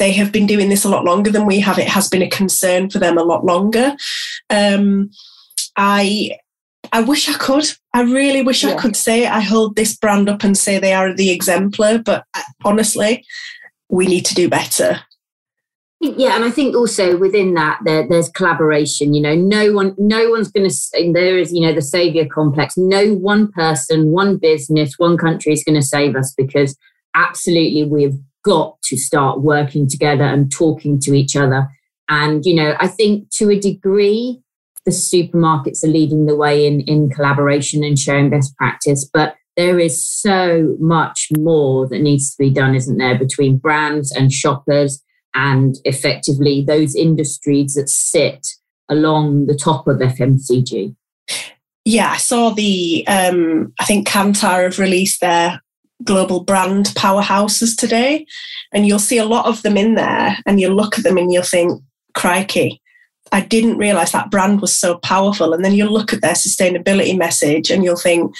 they 0.00 0.12
have 0.12 0.32
been 0.32 0.46
doing 0.46 0.70
this 0.70 0.84
a 0.84 0.88
lot 0.88 1.04
longer 1.04 1.30
than 1.30 1.46
we 1.46 1.60
have. 1.60 1.78
It 1.78 1.86
has 1.88 2.08
been 2.08 2.22
a 2.22 2.28
concern 2.28 2.88
for 2.88 2.98
them 2.98 3.18
a 3.18 3.22
lot 3.22 3.44
longer. 3.44 3.94
Um, 4.48 5.10
i 5.76 6.32
I 6.92 7.00
wish 7.02 7.28
I 7.28 7.34
could. 7.34 7.64
I 7.94 8.02
really 8.02 8.42
wish 8.42 8.64
yeah. 8.64 8.70
I 8.70 8.76
could 8.76 8.96
say 8.96 9.26
I 9.26 9.40
hold 9.40 9.76
this 9.76 9.96
brand 9.96 10.28
up 10.28 10.42
and 10.44 10.56
say 10.56 10.78
they 10.78 10.92
are 10.92 11.14
the 11.14 11.30
exemplar, 11.30 11.98
but 11.98 12.24
uh, 12.34 12.42
honestly, 12.64 13.24
we 13.88 14.06
need 14.06 14.24
to 14.26 14.34
do 14.34 14.48
better. 14.48 15.00
Yeah, 16.02 16.34
and 16.34 16.46
I 16.46 16.50
think 16.50 16.74
also 16.74 17.18
within 17.18 17.52
that 17.54 17.80
there, 17.84 18.08
there's 18.08 18.30
collaboration. 18.30 19.12
You 19.12 19.20
know, 19.20 19.34
no 19.34 19.72
one, 19.72 19.94
no 19.98 20.30
one's 20.30 20.50
going 20.50 20.68
to. 20.68 21.12
There 21.12 21.36
is, 21.36 21.52
you 21.52 21.60
know, 21.60 21.74
the 21.74 21.82
savior 21.82 22.26
complex. 22.26 22.78
No 22.78 23.12
one 23.14 23.52
person, 23.52 24.10
one 24.10 24.38
business, 24.38 24.94
one 24.96 25.18
country 25.18 25.52
is 25.52 25.62
going 25.62 25.78
to 25.78 25.86
save 25.86 26.16
us 26.16 26.32
because 26.34 26.74
absolutely 27.14 27.84
we've 27.84 28.18
got 28.42 28.80
to 28.82 28.96
start 28.96 29.42
working 29.42 29.86
together 29.86 30.24
and 30.24 30.50
talking 30.50 30.98
to 31.00 31.12
each 31.12 31.36
other. 31.36 31.68
And 32.08 32.46
you 32.46 32.54
know, 32.54 32.76
I 32.80 32.88
think 32.88 33.28
to 33.32 33.50
a 33.50 33.60
degree, 33.60 34.40
the 34.90 34.96
supermarkets 34.96 35.84
are 35.84 35.88
leading 35.88 36.26
the 36.26 36.36
way 36.36 36.66
in, 36.66 36.80
in 36.82 37.10
collaboration 37.10 37.84
and 37.84 37.98
sharing 37.98 38.30
best 38.30 38.56
practice. 38.56 39.08
But 39.12 39.36
there 39.56 39.78
is 39.78 40.04
so 40.04 40.76
much 40.78 41.28
more 41.38 41.88
that 41.88 42.00
needs 42.00 42.30
to 42.30 42.36
be 42.38 42.50
done, 42.50 42.74
isn't 42.74 42.98
there, 42.98 43.18
between 43.18 43.58
brands 43.58 44.12
and 44.12 44.32
shoppers 44.32 45.02
and 45.34 45.76
effectively 45.84 46.64
those 46.66 46.94
industries 46.96 47.74
that 47.74 47.88
sit 47.88 48.46
along 48.88 49.46
the 49.46 49.56
top 49.56 49.86
of 49.86 49.98
FMCG? 49.98 50.94
Yeah, 51.84 52.10
I 52.10 52.16
saw 52.16 52.50
the, 52.50 53.04
um, 53.06 53.72
I 53.78 53.84
think 53.84 54.06
Kantar 54.06 54.64
have 54.64 54.78
released 54.78 55.20
their 55.20 55.62
global 56.04 56.44
brand 56.44 56.86
powerhouses 56.96 57.76
today, 57.76 58.26
and 58.72 58.86
you'll 58.86 58.98
see 58.98 59.18
a 59.18 59.24
lot 59.24 59.46
of 59.46 59.62
them 59.62 59.76
in 59.76 59.94
there, 59.94 60.36
and 60.46 60.60
you 60.60 60.68
look 60.68 60.98
at 60.98 61.04
them 61.04 61.16
and 61.16 61.32
you'll 61.32 61.42
think, 61.42 61.80
crikey, 62.14 62.80
I 63.32 63.40
didn't 63.42 63.78
realize 63.78 64.12
that 64.12 64.30
brand 64.30 64.60
was 64.60 64.76
so 64.76 64.98
powerful. 64.98 65.52
And 65.52 65.64
then 65.64 65.74
you 65.74 65.88
look 65.88 66.12
at 66.12 66.20
their 66.20 66.34
sustainability 66.34 67.16
message 67.16 67.70
and 67.70 67.84
you'll 67.84 67.96
think, 67.96 68.34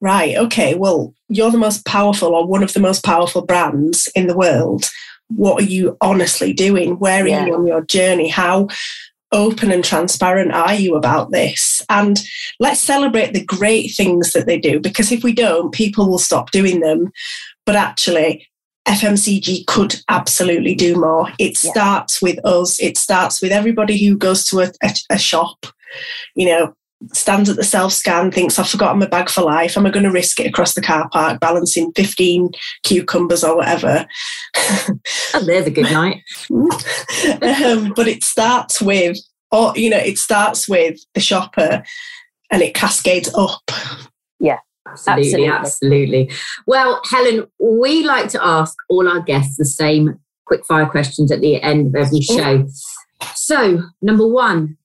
right, 0.00 0.36
okay, 0.36 0.74
well, 0.74 1.14
you're 1.28 1.50
the 1.50 1.58
most 1.58 1.86
powerful 1.86 2.34
or 2.34 2.46
one 2.46 2.62
of 2.62 2.72
the 2.72 2.80
most 2.80 3.04
powerful 3.04 3.42
brands 3.42 4.08
in 4.14 4.26
the 4.26 4.36
world. 4.36 4.90
What 5.28 5.62
are 5.62 5.66
you 5.66 5.96
honestly 6.00 6.52
doing? 6.52 6.98
Where 6.98 7.24
are 7.24 7.28
yeah. 7.28 7.46
you 7.46 7.54
on 7.54 7.66
your 7.66 7.82
journey? 7.82 8.28
How 8.28 8.68
open 9.30 9.72
and 9.72 9.84
transparent 9.84 10.52
are 10.52 10.74
you 10.74 10.94
about 10.94 11.30
this? 11.30 11.80
And 11.88 12.20
let's 12.60 12.80
celebrate 12.80 13.32
the 13.32 13.44
great 13.44 13.94
things 13.96 14.32
that 14.32 14.46
they 14.46 14.58
do 14.58 14.78
because 14.78 15.10
if 15.10 15.24
we 15.24 15.32
don't, 15.32 15.72
people 15.72 16.08
will 16.08 16.18
stop 16.18 16.50
doing 16.50 16.80
them. 16.80 17.12
But 17.64 17.76
actually, 17.76 18.48
FMCG 18.86 19.66
could 19.66 19.96
absolutely 20.08 20.74
do 20.74 20.96
more. 20.96 21.28
It 21.38 21.62
yeah. 21.62 21.70
starts 21.70 22.20
with 22.20 22.44
us. 22.44 22.80
It 22.80 22.98
starts 22.98 23.40
with 23.40 23.52
everybody 23.52 23.96
who 24.04 24.16
goes 24.16 24.44
to 24.46 24.60
a, 24.60 24.72
a, 24.82 24.90
a 25.10 25.18
shop, 25.18 25.66
you 26.34 26.46
know, 26.46 26.74
stands 27.12 27.48
at 27.48 27.56
the 27.56 27.64
self 27.64 27.92
scan, 27.92 28.30
thinks, 28.30 28.58
I've 28.58 28.68
forgotten 28.68 28.98
my 28.98 29.06
bag 29.06 29.28
for 29.28 29.42
life. 29.42 29.76
Am 29.76 29.86
I 29.86 29.90
going 29.90 30.04
to 30.04 30.10
risk 30.10 30.40
it 30.40 30.46
across 30.46 30.74
the 30.74 30.82
car 30.82 31.08
park, 31.10 31.40
balancing 31.40 31.92
15 31.92 32.50
cucumbers 32.82 33.44
or 33.44 33.56
whatever? 33.56 34.06
and 34.88 35.46
there's 35.46 35.66
a 35.66 35.70
good 35.70 35.90
night. 35.92 36.22
um, 36.50 37.92
but 37.94 38.08
it 38.08 38.22
starts 38.22 38.80
with, 38.80 39.18
or, 39.50 39.72
you 39.76 39.90
know, 39.90 39.98
it 39.98 40.18
starts 40.18 40.68
with 40.68 41.00
the 41.14 41.20
shopper 41.20 41.82
and 42.50 42.62
it 42.62 42.74
cascades 42.74 43.32
up. 43.34 43.70
Absolutely, 44.92 45.46
absolutely, 45.46 45.48
absolutely. 45.48 46.30
Well, 46.66 47.00
Helen, 47.10 47.46
we 47.58 48.04
like 48.04 48.28
to 48.30 48.44
ask 48.44 48.76
all 48.88 49.08
our 49.08 49.20
guests 49.20 49.56
the 49.56 49.64
same 49.64 50.18
quick 50.46 50.64
fire 50.66 50.86
questions 50.86 51.32
at 51.32 51.40
the 51.40 51.60
end 51.62 51.88
of 51.88 51.94
every 51.94 52.20
show. 52.20 52.66
So, 53.34 53.82
number 54.02 54.26
one, 54.26 54.76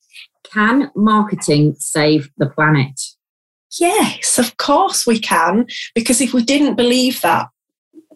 can 0.53 0.91
marketing 0.95 1.75
save 1.77 2.29
the 2.37 2.49
planet? 2.49 2.99
Yes, 3.79 4.39
of 4.39 4.57
course 4.57 5.05
we 5.05 5.19
can. 5.19 5.67
Because 5.93 6.21
if 6.21 6.33
we 6.33 6.43
didn't 6.43 6.75
believe 6.75 7.21
that, 7.21 7.47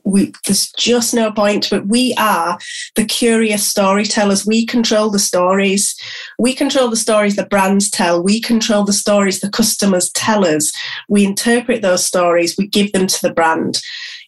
we, 0.03 0.33
there's 0.45 0.71
just 0.77 1.13
no 1.13 1.31
point 1.31 1.69
But. 1.69 1.87
We 1.87 2.15
are 2.17 2.57
the 2.95 3.05
curious 3.05 3.67
storytellers. 3.67 4.45
We 4.45 4.65
control 4.65 5.09
the 5.09 5.19
stories. 5.19 5.95
We 6.39 6.53
control 6.53 6.89
the 6.89 6.95
stories 6.95 7.35
the 7.35 7.45
brands 7.45 7.89
tell. 7.89 8.21
We 8.21 8.41
control 8.41 8.83
the 8.83 8.93
stories 8.93 9.39
the 9.39 9.49
customers 9.49 10.11
tell 10.11 10.45
us. 10.45 10.71
We 11.09 11.25
interpret 11.25 11.81
those 11.81 12.05
stories. 12.05 12.55
We 12.57 12.67
give 12.67 12.91
them 12.91 13.07
to 13.07 13.21
the 13.21 13.33
brand. 13.33 13.81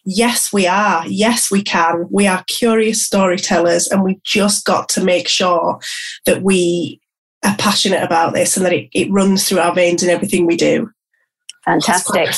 Yes, 0.04 0.52
we 0.52 0.66
are. 0.66 1.06
Yes, 1.06 1.50
we 1.50 1.62
can. 1.62 2.06
We 2.10 2.26
are 2.26 2.44
curious 2.46 3.04
storytellers, 3.04 3.88
and 3.88 4.02
we 4.02 4.20
just 4.22 4.64
got 4.64 4.88
to 4.90 5.04
make 5.04 5.28
sure 5.28 5.78
that 6.26 6.42
we 6.42 7.00
are 7.44 7.56
passionate 7.56 8.02
about 8.02 8.34
this 8.34 8.56
and 8.56 8.64
that 8.66 8.72
it, 8.72 8.88
it 8.92 9.10
runs 9.10 9.48
through 9.48 9.60
our 9.60 9.74
veins 9.74 10.02
in 10.02 10.10
everything 10.10 10.46
we 10.46 10.56
do. 10.56 10.90
Fantastic. 11.64 12.28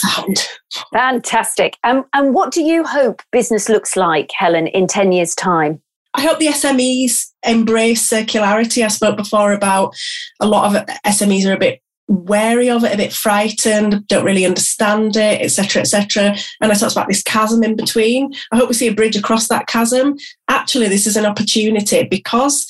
Fantastic. 0.93 1.77
Um, 1.83 2.05
and 2.15 2.33
what 2.33 2.53
do 2.53 2.63
you 2.63 2.85
hope 2.85 3.23
business 3.33 3.69
looks 3.69 3.97
like, 3.97 4.31
Helen, 4.37 4.69
in 4.69 4.87
10 4.87 5.13
years' 5.13 5.35
time? 5.35 5.81
I 6.15 6.23
hope 6.23 6.39
the 6.39 6.47
SMEs 6.47 7.33
embrace 7.47 8.09
circularity. 8.09 8.85
I 8.85 8.89
spoke 8.89 9.17
before 9.17 9.53
about 9.53 9.95
a 10.41 10.47
lot 10.47 10.75
of 10.75 10.87
SMEs 11.07 11.47
are 11.47 11.55
a 11.55 11.59
bit 11.59 11.83
wary 12.09 12.71
of 12.71 12.85
it, 12.85 12.95
a 12.95 12.97
bit 12.97 13.13
frightened, 13.13 14.07
don't 14.07 14.25
really 14.25 14.47
understand 14.47 15.17
it, 15.17 15.41
etc., 15.41 15.83
etc. 15.83 16.37
And 16.61 16.71
I 16.71 16.75
talked 16.75 16.93
about 16.93 17.09
this 17.09 17.23
chasm 17.23 17.65
in 17.65 17.75
between. 17.75 18.33
I 18.53 18.57
hope 18.57 18.69
we 18.69 18.75
see 18.75 18.87
a 18.87 18.95
bridge 18.95 19.17
across 19.17 19.49
that 19.49 19.67
chasm. 19.67 20.17
Actually, 20.49 20.89
this 20.89 21.07
is 21.07 21.17
an 21.17 21.27
opportunity 21.27 22.07
because 22.09 22.67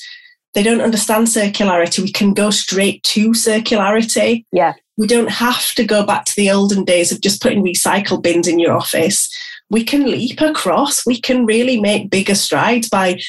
they 0.53 0.63
don't 0.63 0.81
understand 0.81 1.27
circularity. 1.27 1.99
We 1.99 2.11
can 2.11 2.33
go 2.33 2.49
straight 2.49 3.03
to 3.03 3.29
circularity. 3.31 4.45
Yeah 4.51 4.73
we 4.97 5.07
don't 5.07 5.29
have 5.29 5.73
to 5.75 5.85
go 5.85 6.03
back 6.05 6.25
to 6.25 6.35
the 6.35 6.51
olden 6.51 6.83
days 6.83 7.11
of 7.11 7.21
just 7.21 7.41
putting 7.41 7.63
recycle 7.63 8.21
bins 8.21 8.47
in 8.47 8.59
your 8.59 8.75
office. 8.75 9.29
We 9.69 9.83
can 9.83 10.09
leap 10.09 10.41
across. 10.41 11.05
We 11.05 11.21
can 11.21 11.45
really 11.45 11.79
make 11.79 12.09
bigger 12.09 12.35
strides 12.35 12.89
by 12.89 13.19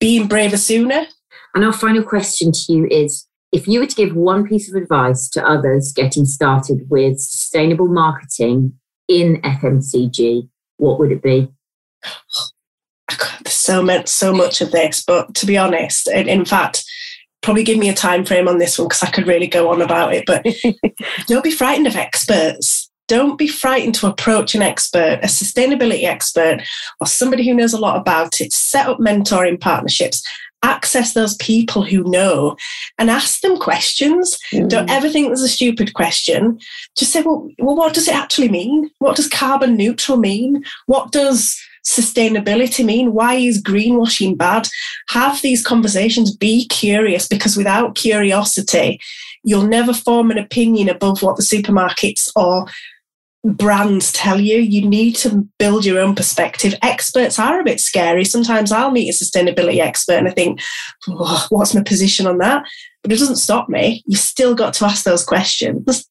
being 0.00 0.28
braver 0.28 0.56
sooner. 0.56 1.06
And 1.54 1.64
our 1.64 1.72
final 1.72 2.02
question 2.02 2.52
to 2.52 2.72
you 2.72 2.86
is 2.90 3.26
if 3.52 3.66
you 3.66 3.80
were 3.80 3.86
to 3.86 3.96
give 3.96 4.14
one 4.14 4.46
piece 4.46 4.68
of 4.68 4.80
advice 4.80 5.28
to 5.30 5.46
others 5.46 5.92
getting 5.92 6.26
started 6.26 6.86
with 6.90 7.18
sustainable 7.18 7.88
marketing 7.88 8.74
in 9.08 9.40
FMCG, 9.42 10.48
what 10.76 10.98
would 10.98 11.12
it 11.12 11.22
be? 11.22 11.48
So 13.46 13.82
much, 13.82 14.08
so 14.08 14.32
much 14.32 14.60
of 14.60 14.72
this, 14.72 15.02
but 15.02 15.34
to 15.36 15.46
be 15.46 15.56
honest, 15.56 16.08
in 16.08 16.44
fact, 16.44 16.84
probably 17.42 17.64
give 17.64 17.78
me 17.78 17.88
a 17.88 17.94
time 17.94 18.24
frame 18.24 18.48
on 18.48 18.58
this 18.58 18.78
one 18.78 18.88
because 18.88 19.02
I 19.02 19.10
could 19.10 19.26
really 19.26 19.46
go 19.46 19.70
on 19.70 19.80
about 19.80 20.12
it. 20.12 20.24
But 20.26 20.44
don't 21.26 21.44
be 21.44 21.50
frightened 21.50 21.86
of 21.86 21.96
experts. 21.96 22.85
Don't 23.08 23.38
be 23.38 23.46
frightened 23.46 23.94
to 23.96 24.08
approach 24.08 24.54
an 24.54 24.62
expert, 24.62 25.20
a 25.22 25.26
sustainability 25.26 26.04
expert, 26.04 26.62
or 27.00 27.06
somebody 27.06 27.46
who 27.46 27.54
knows 27.54 27.72
a 27.72 27.78
lot 27.78 27.96
about 27.96 28.40
it. 28.40 28.52
Set 28.52 28.86
up 28.86 28.98
mentoring 28.98 29.60
partnerships. 29.60 30.22
access 30.62 31.14
those 31.14 31.36
people 31.36 31.82
who 31.84 32.02
know 32.10 32.56
and 32.98 33.10
ask 33.10 33.40
them 33.40 33.56
questions. 33.58 34.38
Mm. 34.52 34.68
Don't 34.68 34.90
ever 34.90 35.08
think 35.08 35.28
there's 35.28 35.42
a 35.42 35.48
stupid 35.48 35.94
question. 35.94 36.58
Just 36.96 37.12
say, 37.12 37.22
well, 37.22 37.48
well, 37.58 37.76
what 37.76 37.94
does 37.94 38.08
it 38.08 38.14
actually 38.14 38.48
mean? 38.48 38.90
What 38.98 39.16
does 39.16 39.28
carbon 39.28 39.76
neutral 39.76 40.18
mean? 40.18 40.64
What 40.86 41.12
does 41.12 41.56
sustainability 41.84 42.84
mean? 42.84 43.12
Why 43.12 43.34
is 43.34 43.62
greenwashing 43.62 44.36
bad? 44.36 44.68
Have 45.10 45.40
these 45.40 45.64
conversations, 45.64 46.34
be 46.34 46.66
curious, 46.66 47.28
because 47.28 47.56
without 47.56 47.94
curiosity, 47.94 49.00
you'll 49.44 49.68
never 49.68 49.94
form 49.94 50.32
an 50.32 50.38
opinion 50.38 50.88
above 50.88 51.22
what 51.22 51.36
the 51.36 51.42
supermarkets 51.44 52.28
or 52.34 52.66
brands 53.54 54.12
tell 54.12 54.40
you. 54.40 54.58
You 54.58 54.88
need 54.88 55.16
to 55.16 55.46
build 55.58 55.84
your 55.84 56.00
own 56.00 56.14
perspective. 56.14 56.74
Experts 56.82 57.38
are 57.38 57.60
a 57.60 57.64
bit 57.64 57.80
scary. 57.80 58.24
Sometimes 58.24 58.72
I'll 58.72 58.90
meet 58.90 59.08
a 59.08 59.12
sustainability 59.12 59.78
expert 59.78 60.14
and 60.18 60.28
I 60.28 60.32
think, 60.32 60.60
oh, 61.08 61.46
what's 61.50 61.74
my 61.74 61.82
position 61.82 62.26
on 62.26 62.38
that? 62.38 62.64
But 63.02 63.12
it 63.12 63.18
doesn't 63.18 63.36
stop 63.36 63.68
me. 63.68 64.02
You 64.06 64.16
still 64.16 64.54
got 64.54 64.74
to 64.74 64.86
ask 64.86 65.04
those 65.04 65.24
questions. 65.24 66.08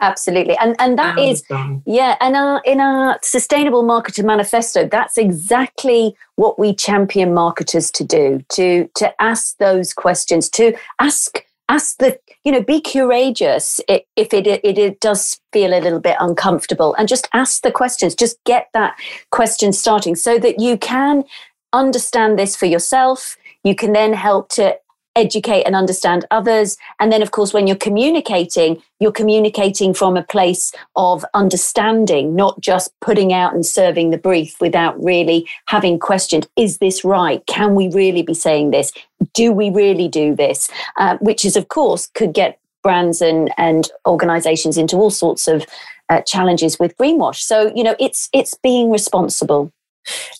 Absolutely, 0.00 0.56
and 0.56 0.74
and 0.80 0.98
that 0.98 1.16
is 1.16 1.44
yeah, 1.86 2.16
and 2.20 2.34
our, 2.34 2.60
in 2.64 2.80
our 2.80 3.20
sustainable 3.22 3.84
marketer 3.84 4.24
manifesto, 4.24 4.88
that's 4.88 5.16
exactly 5.16 6.16
what 6.34 6.58
we 6.58 6.74
champion 6.74 7.32
marketers 7.32 7.88
to 7.92 8.02
do 8.02 8.40
to 8.48 8.88
to 8.96 9.22
ask 9.22 9.56
those 9.58 9.92
questions, 9.92 10.48
to 10.50 10.74
ask 10.98 11.44
ask 11.68 11.98
the 11.98 12.18
you 12.44 12.52
know 12.52 12.62
be 12.62 12.80
courageous 12.80 13.80
if 13.88 14.34
it, 14.34 14.46
it, 14.46 14.78
it 14.78 15.00
does 15.00 15.40
feel 15.52 15.72
a 15.72 15.80
little 15.80 16.00
bit 16.00 16.16
uncomfortable 16.20 16.94
and 16.94 17.08
just 17.08 17.28
ask 17.32 17.62
the 17.62 17.72
questions. 17.72 18.14
Just 18.14 18.42
get 18.44 18.68
that 18.74 18.96
question 19.30 19.72
starting 19.72 20.14
so 20.14 20.38
that 20.38 20.60
you 20.60 20.76
can 20.76 21.24
understand 21.72 22.38
this 22.38 22.56
for 22.56 22.66
yourself. 22.66 23.36
You 23.64 23.74
can 23.74 23.92
then 23.92 24.12
help 24.12 24.48
to 24.50 24.76
educate 25.16 25.64
and 25.64 25.76
understand 25.76 26.24
others. 26.30 26.76
And 27.00 27.12
then, 27.12 27.22
of 27.22 27.30
course, 27.30 27.52
when 27.52 27.66
you're 27.66 27.76
communicating, 27.76 28.82
you're 29.00 29.12
communicating 29.12 29.94
from 29.94 30.16
a 30.16 30.22
place 30.22 30.72
of 30.96 31.24
understanding, 31.34 32.34
not 32.34 32.60
just 32.60 32.92
putting 33.00 33.32
out 33.32 33.54
and 33.54 33.64
serving 33.64 34.10
the 34.10 34.18
brief 34.18 34.60
without 34.60 35.02
really 35.02 35.46
having 35.66 35.98
questioned 35.98 36.48
is 36.56 36.78
this 36.78 37.04
right? 37.04 37.44
Can 37.46 37.74
we 37.74 37.88
really 37.88 38.22
be 38.22 38.34
saying 38.34 38.70
this? 38.70 38.92
Do 39.34 39.52
we 39.52 39.70
really 39.70 40.08
do 40.08 40.34
this? 40.34 40.68
Uh, 40.96 41.18
which 41.20 41.44
is, 41.44 41.56
of 41.56 41.68
course, 41.68 42.08
could 42.14 42.32
get 42.32 42.58
brands 42.82 43.22
and, 43.22 43.52
and 43.56 43.90
organizations 44.06 44.76
into 44.76 44.96
all 44.96 45.10
sorts 45.10 45.46
of 45.46 45.64
uh, 46.08 46.20
challenges 46.22 46.78
with 46.78 46.96
greenwash. 46.96 47.36
So, 47.36 47.72
you 47.74 47.82
know, 47.82 47.94
it's 47.98 48.28
it's 48.32 48.54
being 48.62 48.90
responsible. 48.90 49.72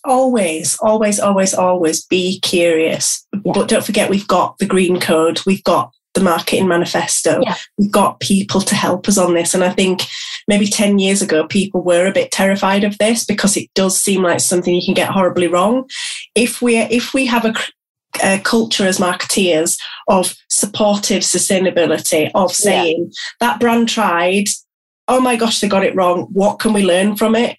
Always, 0.04 0.78
always, 0.80 1.20
always, 1.20 1.54
always 1.54 2.04
be 2.04 2.40
curious. 2.40 3.26
Yeah. 3.32 3.52
But 3.54 3.68
don't 3.68 3.84
forget, 3.84 4.10
we've 4.10 4.28
got 4.28 4.58
the 4.58 4.66
green 4.66 5.00
code, 5.00 5.40
we've 5.46 5.64
got 5.64 5.92
the 6.14 6.20
marketing 6.20 6.68
manifesto, 6.68 7.40
yeah. 7.42 7.56
we've 7.78 7.90
got 7.90 8.20
people 8.20 8.60
to 8.60 8.74
help 8.74 9.08
us 9.08 9.16
on 9.16 9.34
this. 9.34 9.54
And 9.54 9.64
I 9.64 9.70
think 9.70 10.02
maybe 10.46 10.66
10 10.66 10.98
years 10.98 11.22
ago, 11.22 11.46
people 11.46 11.82
were 11.82 12.06
a 12.06 12.12
bit 12.12 12.30
terrified 12.30 12.84
of 12.84 12.98
this 12.98 13.24
because 13.24 13.56
it 13.56 13.70
does 13.74 13.98
seem 13.98 14.22
like 14.22 14.40
something 14.40 14.74
you 14.74 14.84
can 14.84 14.94
get 14.94 15.10
horribly 15.10 15.48
wrong. 15.48 15.88
If 16.34 16.60
we 16.60 16.76
if 16.78 17.14
we 17.14 17.26
have 17.26 17.44
a 17.44 17.54
culture 18.40 18.86
as 18.86 18.98
marketeers 18.98 19.78
of 20.08 20.34
supportive 20.48 21.22
sustainability, 21.22 22.30
of 22.34 22.52
saying 22.52 23.06
yeah. 23.08 23.14
that 23.40 23.60
brand 23.60 23.88
tried, 23.88 24.46
oh 25.08 25.20
my 25.20 25.36
gosh, 25.36 25.60
they 25.60 25.68
got 25.68 25.84
it 25.84 25.94
wrong. 25.94 26.28
What 26.32 26.58
can 26.58 26.72
we 26.72 26.84
learn 26.84 27.16
from 27.16 27.34
it? 27.34 27.56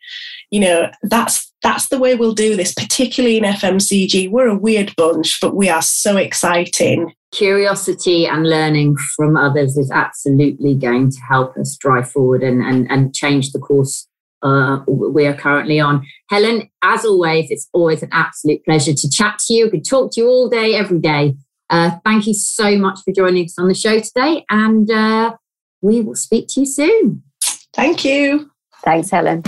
You 0.51 0.59
know, 0.59 0.91
that's 1.03 1.51
that's 1.63 1.87
the 1.87 1.97
way 1.97 2.15
we'll 2.15 2.35
do 2.35 2.55
this, 2.55 2.73
particularly 2.73 3.37
in 3.37 3.43
FMCG. 3.43 4.29
We're 4.29 4.49
a 4.49 4.57
weird 4.57 4.93
bunch, 4.95 5.39
but 5.41 5.55
we 5.55 5.69
are 5.69 5.81
so 5.81 6.17
exciting. 6.17 7.13
Curiosity 7.31 8.27
and 8.27 8.47
learning 8.47 8.97
from 9.15 9.35
others 9.37 9.77
is 9.77 9.89
absolutely 9.89 10.75
going 10.75 11.09
to 11.09 11.19
help 11.27 11.57
us 11.57 11.75
drive 11.77 12.11
forward 12.11 12.43
and, 12.43 12.61
and, 12.61 12.91
and 12.91 13.15
change 13.15 13.51
the 13.51 13.59
course 13.59 14.07
uh, 14.43 14.83
we 14.87 15.25
are 15.25 15.33
currently 15.33 15.79
on. 15.79 16.05
Helen, 16.29 16.69
as 16.83 17.05
always, 17.05 17.49
it's 17.49 17.69
always 17.73 18.03
an 18.03 18.09
absolute 18.11 18.63
pleasure 18.65 18.93
to 18.93 19.09
chat 19.09 19.39
to 19.47 19.53
you. 19.53 19.67
I 19.67 19.69
could 19.69 19.85
talk 19.85 20.11
to 20.11 20.21
you 20.21 20.27
all 20.27 20.49
day, 20.49 20.75
every 20.75 20.99
day. 20.99 21.35
Uh, 21.69 21.91
thank 22.05 22.27
you 22.27 22.33
so 22.33 22.77
much 22.77 22.99
for 23.03 23.13
joining 23.13 23.45
us 23.45 23.57
on 23.57 23.69
the 23.69 23.73
show 23.73 23.99
today, 23.99 24.45
and 24.49 24.91
uh, 24.91 25.35
we 25.81 26.01
will 26.01 26.15
speak 26.15 26.49
to 26.49 26.59
you 26.59 26.65
soon. 26.65 27.23
Thank 27.73 28.05
you. 28.05 28.51
Thanks, 28.83 29.09
Helen. 29.09 29.43